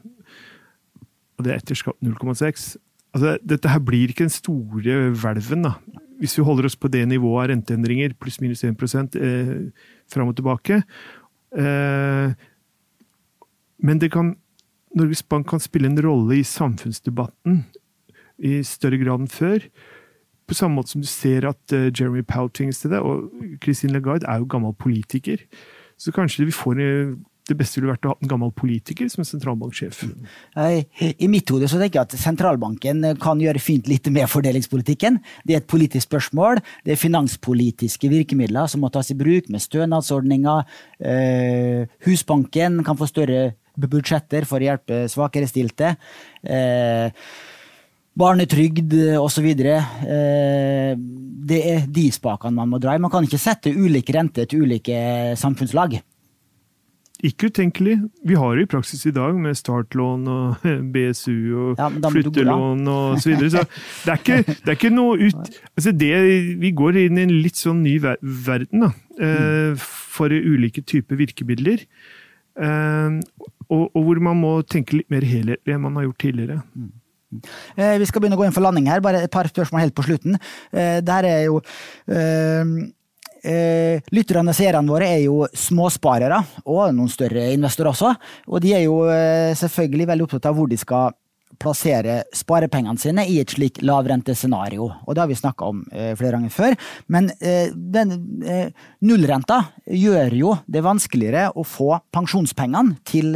[1.38, 2.74] Og det er etter skatt 0,6.
[3.14, 5.76] Altså, dette her blir ikke den store hvelven, da.
[6.22, 9.54] Hvis vi holder oss på det nivået av renteendringer, pluss-minus 1 eh,
[10.10, 10.82] fram og tilbake.
[11.58, 12.34] Eh,
[13.84, 14.36] men kan
[14.96, 17.64] Norges Bank kan spille en rolle i samfunnsdebatten
[18.44, 19.68] i større grad enn før.
[20.48, 23.30] På samme måte som du ser at eh, Jeremy Powell tvinges til det, og
[23.64, 25.44] Christine Lagarde er jo gammel politiker.
[25.98, 27.14] Så kanskje vi får uh,
[27.50, 30.04] det beste ville vært å ha en gammel politiker som sentralbanksjef.
[30.56, 35.20] I mitt hode så tenker jeg at sentralbanken kan gjøre fint litt med fordelingspolitikken.
[35.44, 36.62] Det er et politisk spørsmål.
[36.88, 40.78] Det er finanspolitiske virkemidler som må tas i bruk, med stønadsordninger.
[41.04, 45.96] Eh, Husbanken kan få større budsjetter for å hjelpe svakere stilte.
[46.48, 47.12] Eh,
[48.14, 49.52] barnetrygd osv.
[49.52, 50.96] Eh,
[51.44, 53.04] det er de spakene man må dra i.
[53.04, 56.00] Man kan ikke sette ulike rente til ulike samfunnslag.
[57.24, 57.98] Ikke utenkelig.
[58.28, 63.22] Vi har det i praksis i dag med startlån og BSU og ja, flyttelån og
[63.24, 63.52] så videre.
[63.54, 63.64] Så
[64.04, 66.12] det er ikke, det er ikke noe ut altså det,
[66.60, 69.86] Vi går inn i en litt sånn ny verden da, eh, mm.
[70.18, 71.86] for ulike typer virkemidler.
[72.60, 73.22] Eh,
[73.70, 76.60] og, og, hvor man må tenke litt mer helhetlig enn man har gjort tidligere.
[76.76, 76.92] Mm.
[77.78, 79.96] Eh, vi skal begynne å gå inn for landing her, bare et par spørsmål helt
[79.98, 80.36] på slutten.
[80.76, 81.62] Eh, det her er jo
[83.44, 88.14] eh, lytterne og seerne våre er jo småsparere, og noen større investorer også.
[88.50, 91.14] Og de er jo eh, selvfølgelig veldig opptatt av hvor de skal
[91.64, 94.90] plassere sparepengene sine i et slik lavrentescenario.
[95.06, 96.76] Og det har vi snakka om eh, flere ganger før.
[97.14, 98.74] Men eh, den eh,
[99.06, 103.32] nullrenta gjør jo det vanskeligere å få pensjonspengene til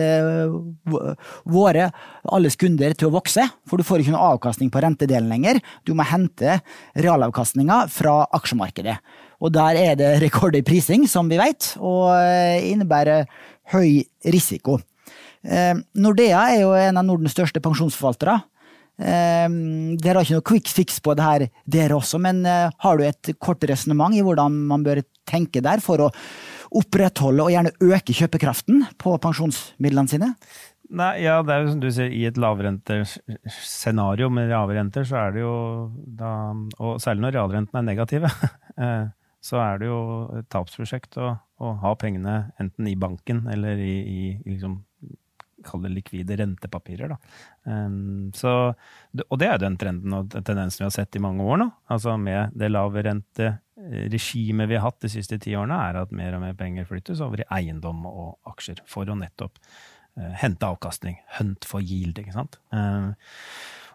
[1.47, 1.89] våre,
[2.33, 3.45] alles kunder, til å vokse.
[3.67, 5.61] For du får ikke noe avkastning på rentedelen lenger.
[5.87, 6.59] Du må hente
[6.97, 8.97] realavkastninga fra aksjemarkedet.
[9.43, 12.09] Og der er det rekord i prising, som vi vet, og
[12.65, 13.27] innebærer
[13.73, 14.79] høy risiko.
[15.47, 18.35] Eh, Nordea er jo en av Nordens største pensjonsforvaltere.
[18.97, 19.47] Eh,
[20.01, 23.05] dere har ikke noe quick fix på det her, dere også, men eh, har du
[23.07, 26.13] et kort resonnement i hvordan man bør tenke der for å
[26.77, 30.33] opprettholde og gjerne øke kjøpekraften på pensjonsmidlene sine?
[30.87, 35.19] Nei, ja, det er jo som du sier, i et lavrentescenario med lave renter, så
[35.19, 35.55] er det jo
[36.15, 36.31] da
[36.79, 38.31] Og særlig når realrentene er negative,
[39.47, 39.99] så er det jo
[40.39, 44.79] et tapsprosjekt å, å ha pengene enten i banken eller i, i liksom
[45.67, 47.15] kall det likvide rentepapirer.
[47.67, 48.73] Um, så,
[49.27, 51.69] og det er den trenden og tendensen vi har sett i mange år nå.
[51.93, 56.37] Altså med det lave renteregimet vi har hatt de siste ti årene, er at mer
[56.37, 61.19] og mer penger flyttes over i eiendom og aksjer for å nettopp uh, hente avkastning.
[61.39, 62.59] Hunt for yield, ikke sant.
[62.71, 63.13] Um,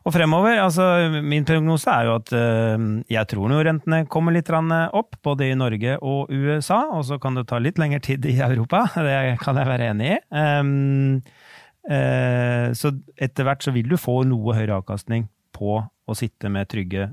[0.02, 0.84] og fremover, altså
[1.22, 5.54] min prognose er jo at uh, jeg tror noe rentene kommer litt opp, både i
[5.54, 6.82] Norge og USA.
[6.98, 10.16] Og så kan det ta litt lengre tid i Europa, det kan jeg være enig
[10.16, 10.20] i.
[10.34, 11.42] Um, Eh,
[11.82, 17.08] så etter hvert så vil du få noe høyere avkastning på å sitte med trygge,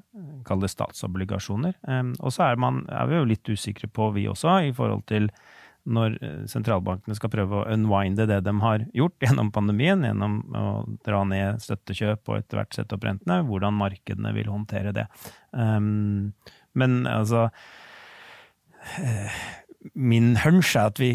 [0.45, 1.73] kall statsobligasjoner.
[2.19, 5.29] Og så er, man, er vi jo litt usikre på, vi også, i forhold til
[5.89, 10.65] når eh, sentralbankene skal prøve å unwinde det de har gjort gjennom pandemien, gjennom å
[11.05, 15.07] dra ned støttekjøp og etter hvert sette opp rentene, hvordan markedene vil håndtere det.
[15.49, 17.47] Men altså
[18.99, 19.39] eh,
[19.95, 21.09] min hunch er at vi,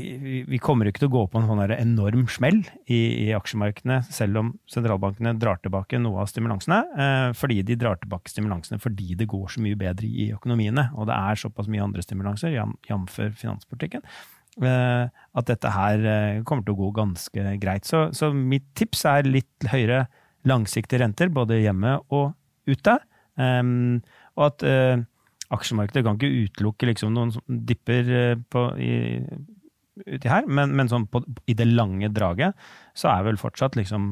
[0.48, 4.40] vi, kommer ikke til å gå på en sånn enorm smell i, i, aksjemarkedene, selv
[4.40, 6.78] om sentralbankene drar tilbake noe av stimulansene.
[6.96, 10.88] Eh, fordi de drar tilbake stimulansene fordi det går så mye bedre i økonomiene.
[10.96, 13.20] Og det er såpass mye andre stimulanser, jf.
[13.36, 14.04] finanspolitikken,
[14.64, 17.84] eh, at dette her eh, kommer til å gå ganske greit.
[17.90, 20.06] Så, så, mitt tips er litt høyere
[20.48, 22.32] langsiktige renter, både hjemme og
[22.64, 22.96] ute.
[23.36, 23.66] Eh,
[24.34, 25.04] og at eh,
[25.52, 27.34] aksjemarkedet kan ikke utelukke liksom noen
[27.68, 28.94] dipper eh, på, i,
[30.06, 32.56] uti her, men, men sånn på, i det lange draget
[32.96, 34.08] så er vel fortsatt liksom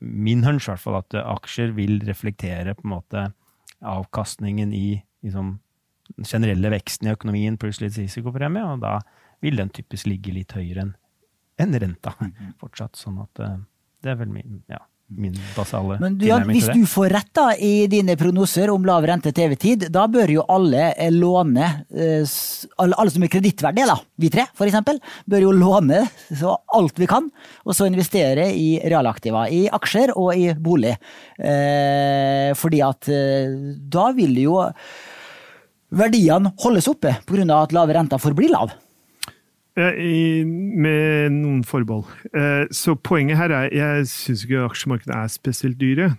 [0.00, 3.26] min hunch hvert fall at aksjer vil reflektere på en måte
[3.92, 5.56] avkastningen i liksom,
[6.16, 8.98] den generelle veksten i økonomien pluss litt risikopremie, og da
[9.42, 10.96] vil den typisk ligge litt høyere enn
[11.62, 12.54] en renta mm-hmm.
[12.58, 12.96] fortsatt.
[12.98, 13.58] Sånn at eh,
[14.02, 14.80] det er vel min ja
[15.16, 19.04] min basale Men du, Jan, Hvis du får rett da i dine prognoser om lav
[19.08, 22.24] rente til evig tid, da bør jo alle eh, låne eh,
[22.82, 27.08] alle, alle som er kredittverdige, da, vi tre eksempel, bør jo låne så alt vi
[27.10, 27.28] kan,
[27.66, 29.46] og så investere i realaktiva.
[29.50, 30.94] I aksjer og i bolig.
[31.38, 33.56] Eh, fordi at eh,
[33.92, 34.60] da vil jo
[35.92, 37.44] verdiene holdes oppe pga.
[37.58, 38.72] at lave renter forblir lav.
[39.76, 42.10] I, med noen forbehold.
[42.36, 46.10] Eh, så poenget her er jeg syns ikke aksjemarkedet er spesielt dyre.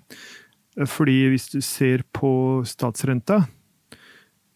[0.80, 3.44] Eh, fordi hvis du ser på statsrenta,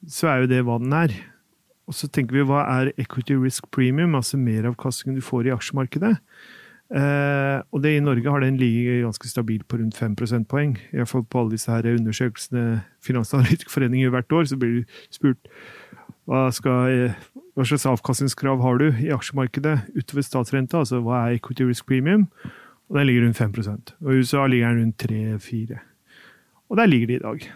[0.08, 1.14] så er jo det hva den er.
[1.88, 6.18] Og så tenker vi hva er equity risk premium, altså meravkastningen du får i aksjemarkedet.
[6.88, 10.78] Eh, og det i Norge har den ligget ganske stabil på rundt 5 prosentpoeng.
[10.94, 15.52] I på alle disse her undersøkelsene Finansanalytikerforeningen gjør hvert år, så blir du spurt
[16.28, 17.14] hva, skal,
[17.56, 20.82] hva, slags avkastningskrav har du i aksjemarkedet utover statsrenta?
[20.84, 22.28] Altså hva er equity risk premium?
[22.88, 23.54] Og Den ligger rundt 5
[24.04, 25.80] Og I USA ligger den rundt 3-4
[26.70, 27.52] Og der ligger de i dag.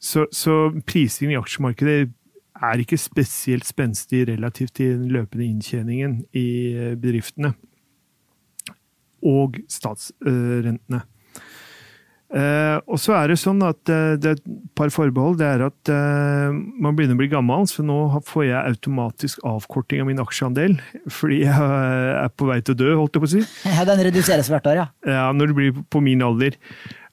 [0.00, 2.12] Så, så prisingen i aksjemarkedet
[2.60, 7.54] er ikke spesielt spenstig relativt til den løpende inntjeningen i eh, bedriftene
[9.22, 11.00] og statsrentene.
[12.30, 15.40] Eh, og så er det sånn at eh, det er et par forbehold.
[15.40, 20.04] Det er at eh, man begynner å bli gammel, så nå får jeg automatisk avkorting
[20.04, 20.78] av min aksjeandel.
[21.10, 21.74] Fordi jeg
[22.22, 23.44] er på vei til å dø, holdt jeg på å si.
[23.80, 24.88] Ja, Den reduseres hvert år, ja.
[25.08, 26.58] Ja, Når du blir på min alder.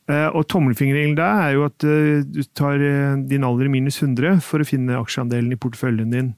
[0.07, 4.39] Eh, og tommelfingerregelen der er jo at eh, du tar eh, din alder minus 100
[4.45, 6.30] for å finne aksjeandelen i porteføljen din.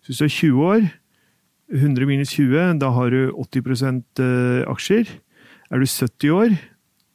[0.00, 0.86] Så hvis du er 20 år,
[1.70, 4.22] 100 minus 20, da har du 80%
[4.72, 5.10] aksjer.
[5.70, 6.56] Er du 70 år,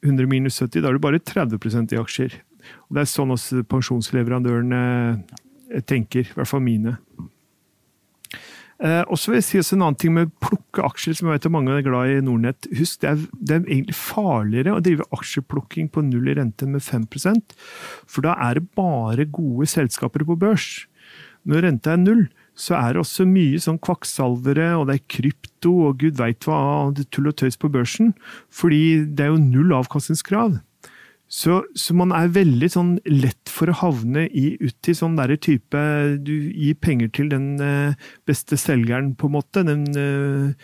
[0.06, 2.36] 100 minus 70, da er det bare 30% i aksjer.
[2.88, 4.82] Og det er sånn også pensjonsleverandørene
[5.16, 6.96] eh, tenker, i hvert fall mine.
[8.76, 11.38] Eh, og så vil jeg si en annen ting med å plukke aksjer, som jeg
[11.38, 12.68] vet at mange er glad i Nordnett.
[12.76, 16.84] Husk, det er, det er egentlig farligere å drive aksjeplukking på null i rente med
[16.84, 17.06] 5
[18.06, 20.84] for da er det bare gode selskaper på børs.
[21.48, 22.26] Når renta er null,
[22.56, 26.88] så er det også mye sånn kvakksalvere, og det er krypto og gud veit hva,
[26.96, 28.14] det tull og tøys på børsen.
[28.48, 30.50] Fordi det er jo null avkastningskrav.
[31.28, 35.34] Så, så, man er veldig sånn lett for å havne i, ut i sånn derre
[35.42, 35.74] type
[36.22, 37.90] Du gir penger til den uh,
[38.30, 39.64] beste selgeren, på en måte.
[39.66, 40.54] Den uh,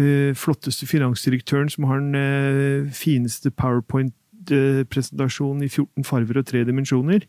[0.00, 2.16] uh, flotteste finansdirektøren som har den
[2.96, 7.20] fineste powerpoint-presentasjonen i 14 farver og tre dimensjoner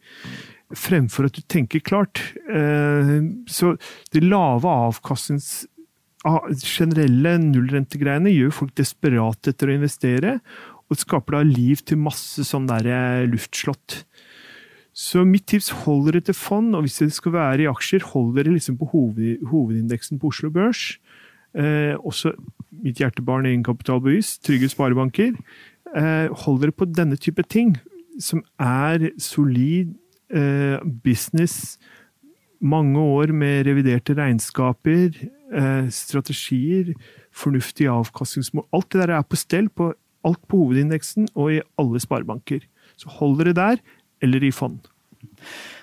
[0.76, 2.22] fremfor at du tenker klart.
[2.50, 3.76] Eh, så
[4.14, 5.66] de lave avkastnings...
[6.28, 10.32] Generelle nullrentegreiene gjør folk desperate etter å investere,
[10.90, 14.02] og skaper da liv til masse sånn der eh, luftslott.
[14.98, 18.34] Så mitt tips holder det til fond, og hvis det skal være i aksjer, hold
[18.36, 20.98] dere liksom på hoved, hovedindeksen på Oslo Børs.
[21.54, 22.34] Eh, også
[22.82, 25.38] mitt hjertebarn egenkapitalbevis, trygge sparebanker.
[25.94, 27.76] Eh, hold dere på denne type ting,
[28.20, 29.94] som er solid
[30.28, 31.78] Eh, business,
[32.60, 35.14] mange år med reviderte regnskaper,
[35.54, 36.94] eh, strategier,
[37.32, 38.66] fornuftige avkastningsmål.
[38.74, 39.94] Alt det der er på stell på
[40.28, 42.66] alt på hovedindeksen og i alle sparebanker.
[42.98, 43.78] Så hold dere der,
[44.22, 44.80] eller i fond.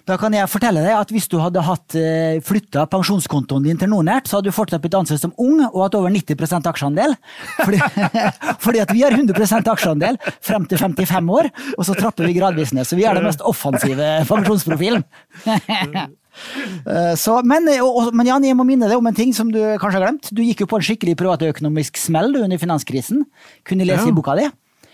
[0.05, 3.88] Da kan jeg fortelle deg at hvis du hadde hatt eh, flytta pensjonskontoen din til
[3.88, 7.14] Nordnært, så hadde du fortsatt blitt ansett som ung og hatt over 90 aksjeandel.
[7.62, 7.80] Fordi,
[8.64, 11.48] fordi, at vi har 100% aksjeandel frem til 55 år,
[11.78, 12.84] og så trapper vi gradvis ned.
[12.84, 15.07] Så vi er den mest offensive pensjonsprofilen.
[16.34, 20.00] Eh, så, men, men, Jan, jeg må minne deg om en ting som du kanskje
[20.00, 20.32] har glemt.
[20.34, 23.22] Du gikk jo på en skikkelig privatøkonomisk smell under finanskrisen.
[23.62, 24.11] Kunne lese ja.
[24.11, 24.48] i boka di.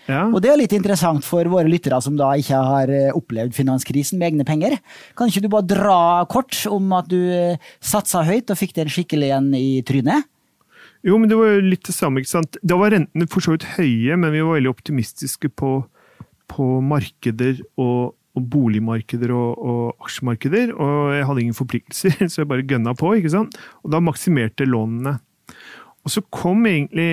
[0.09, 0.25] Ja.
[0.27, 4.19] Og det er litt interessant for våre lyttere som da ikke har eh, opplevd finanskrisen
[4.21, 4.77] med egne penger.
[5.17, 8.91] Kan ikke du bare dra kort om at du eh, satsa høyt og fikk den
[8.91, 10.27] skikkelig igjen i trynet?
[11.05, 12.21] Jo, men det var jo litt det samme.
[12.21, 12.57] ikke sant?
[12.61, 15.79] Da var rentene for så vidt høye, men vi var veldig optimistiske på,
[16.51, 20.75] på markeder og, og boligmarkeder og, og, aksjemarkeder.
[20.77, 23.15] Og jeg hadde ingen forpliktelser, så jeg bare gønna på.
[23.17, 23.57] ikke sant?
[23.81, 25.17] Og da maksimerte lånene.
[26.01, 27.11] Og så kom egentlig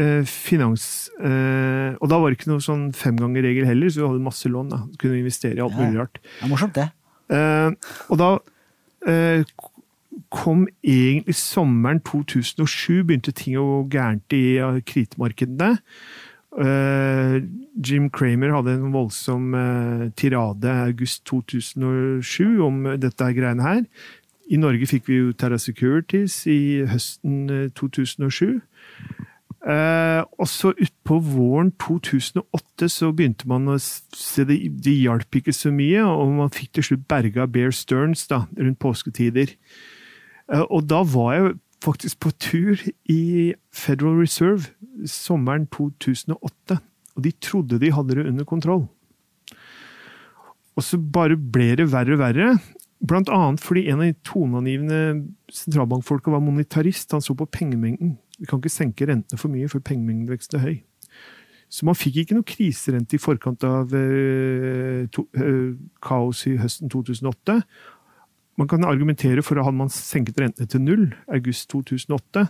[0.00, 4.26] eh, finans eh, Og da var det ikke noe sånn femgangerregel heller, så vi hadde
[4.26, 4.72] masse lån.
[4.72, 4.82] da.
[4.90, 6.18] Du kunne investere i alt mulig rart.
[6.18, 6.88] Det er morsomt, det.
[7.36, 7.70] Eh,
[8.10, 8.30] og da
[9.06, 9.46] eh,
[10.34, 14.46] kom egentlig sommeren 2007, begynte ting å gå gærent i
[14.88, 15.76] kritemarkedene.
[16.56, 17.42] Uh,
[17.84, 23.82] Jim Kramer hadde en voldsom uh, tirade august 2007 om dette greiene her.
[24.46, 28.46] I Norge fikk vi jo Terra Securities i høsten 2007.
[28.46, 35.40] Eh, eh, og så utpå våren 2008 så begynte man å se det, det hjalp
[35.40, 39.56] ikke så mye, og man fikk til slutt berga Bear Stearns da, rundt påsketider.
[40.52, 44.70] Eh, og da var jeg faktisk på tur i Federal Reserve
[45.10, 46.78] sommeren 2008,
[47.16, 48.86] og de trodde de hadde det under kontroll.
[50.76, 52.48] Og så bare ble det verre og verre.
[53.04, 55.00] Blant annet fordi en av de toneangivende
[55.52, 57.12] sentralbankfolka var monetarist.
[57.12, 58.16] Han så på pengemengden.
[58.40, 60.76] Vi kan ikke senke rentene for mye før pengemengdeveksten er høy.
[61.72, 65.74] Så man fikk ikke noe kriserente i forkant av eh, to, eh,
[66.04, 67.58] kaos i høsten 2008.
[68.56, 72.46] Man kan argumentere for at hadde man senket rentene til null august 2008,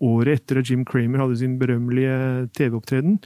[0.00, 3.20] året etter at Jim Cramer hadde sin berømmelige TV-opptreden,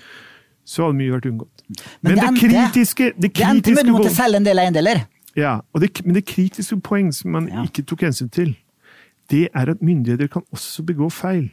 [0.67, 1.65] så hadde mye vært unngått.
[1.69, 4.49] Men, Men det, det, kritiske, det, kritiske, det endte med at du måtte selge en
[4.49, 5.05] del eiendeler?
[5.37, 7.65] Ja, det, Men det kritiske poeng som man ja.
[7.65, 8.55] ikke tok hensyn til,
[9.31, 11.51] det er at myndigheter kan også begå feil.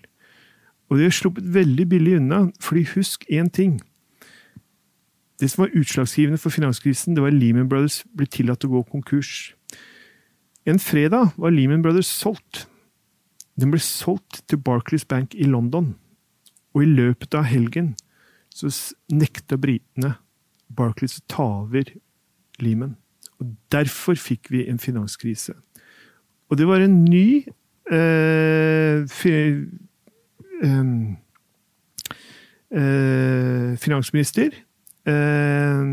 [0.89, 3.79] Og de har sluppet veldig billig unna, fordi husk én ting.
[5.39, 8.84] Det som var utslagsgivende for finanskrisen, det var at Lehman Brothers ble tillatt å gå
[8.91, 9.56] konkurs.
[10.65, 12.68] En fredag var Lehman Brothers solgt.
[13.57, 15.95] Den ble solgt til Barclays Bank i London.
[16.76, 17.95] Og i løpet av helgen
[18.53, 18.69] så
[19.10, 20.18] nekta britene
[20.69, 21.89] Barclays å ta over
[22.61, 23.01] Lehman.
[23.41, 25.55] Og Derfor fikk vi en finanskrise.
[26.51, 27.45] Og det var en ny
[27.91, 29.34] eh, fi,
[32.72, 34.55] eh, finansminister.
[35.07, 35.85] Eh,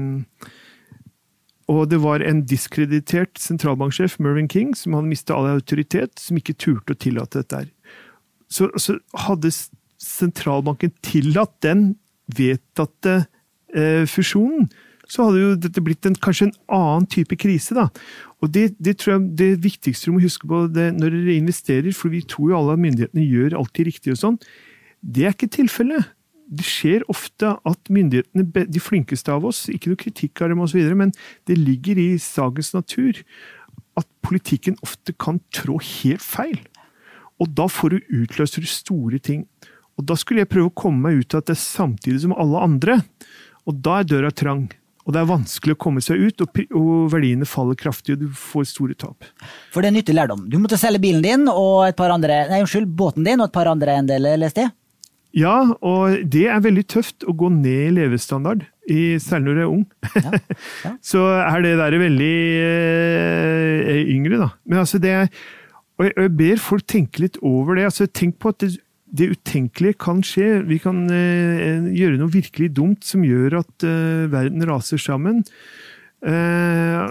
[1.69, 6.57] og det var en diskreditert sentralbanksjef, Mervyn King, som hadde mista all autoritet, som ikke
[6.57, 7.67] turte å tillate dette.
[8.49, 8.97] Så, så
[9.27, 9.53] hadde
[10.01, 11.91] sentralbanken tillatt den
[12.33, 13.27] vedtatte
[13.77, 14.71] eh, fusjonen,
[15.09, 17.75] så hadde jo dette blitt en, kanskje en annen type krise.
[17.77, 17.89] da.
[18.43, 21.91] Og Det, det tror jeg det viktigste du må huske på det, når dere investerer,
[21.97, 24.39] for vi tror jo alle at myndighetene gjør alltid riktig og sånn.
[25.01, 26.13] Det er ikke tilfellet.
[26.49, 30.81] Det skjer ofte at myndighetene, de flinkeste av oss, ikke noe kritikk av dem osv.,
[30.97, 31.13] men
[31.49, 33.21] det ligger i sakens natur
[33.99, 36.61] at politikken ofte kan trå helt feil.
[37.39, 39.45] Og da får du utløser du store ting.
[39.99, 42.35] Og da skulle jeg prøve å komme meg ut av at det er samtidig som
[42.39, 43.01] alle andre.
[43.67, 44.69] Og da er døra trang.
[45.09, 48.35] Og det er vanskelig å komme seg ut, og, og verdiene faller kraftig, og du
[48.37, 49.25] får store tap.
[49.73, 50.43] For det er nyttig lærdom.
[50.53, 53.55] Du måtte selge bilen din og et par andre, nei, unnskyld, båten din og et
[53.57, 54.75] par andre eiendeler, leste jeg.
[55.39, 55.55] Ja,
[55.85, 59.73] og det er veldig tøft å gå ned i levestandard, i, særlig når du er
[59.73, 59.87] ung.
[60.85, 60.93] ja.
[61.11, 64.51] Så er det der veldig eh, yngre, da.
[64.69, 65.15] Men altså det
[65.99, 67.89] Og jeg, og jeg ber folk tenke litt over det.
[67.89, 68.69] altså Tenk på at
[69.11, 70.63] det, utenkelige kan skje.
[70.69, 75.43] Vi kan eh, gjøre noe virkelig dumt som gjør at eh, verden raser sammen.
[76.27, 77.07] Eh,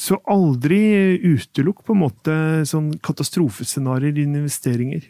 [0.00, 0.80] så aldri
[1.24, 2.34] utelukk på en måte
[2.68, 5.08] sånn katastrofescenarioer i investeringer.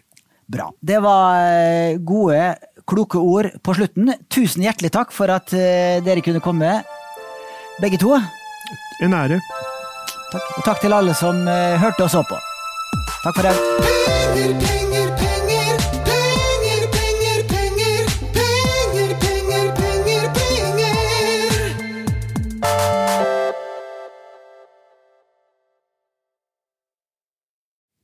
[0.51, 0.71] Bra.
[0.83, 2.41] Det var eh, gode,
[2.89, 4.11] kloke ord på slutten.
[4.33, 6.81] Tusen hjertelig takk for at eh, dere kunne komme,
[7.83, 8.17] begge to.
[9.05, 9.39] En ære.
[10.31, 10.53] Takk.
[10.59, 12.39] Og takk til alle som eh, hørte og så på.
[13.23, 14.90] Takk for det.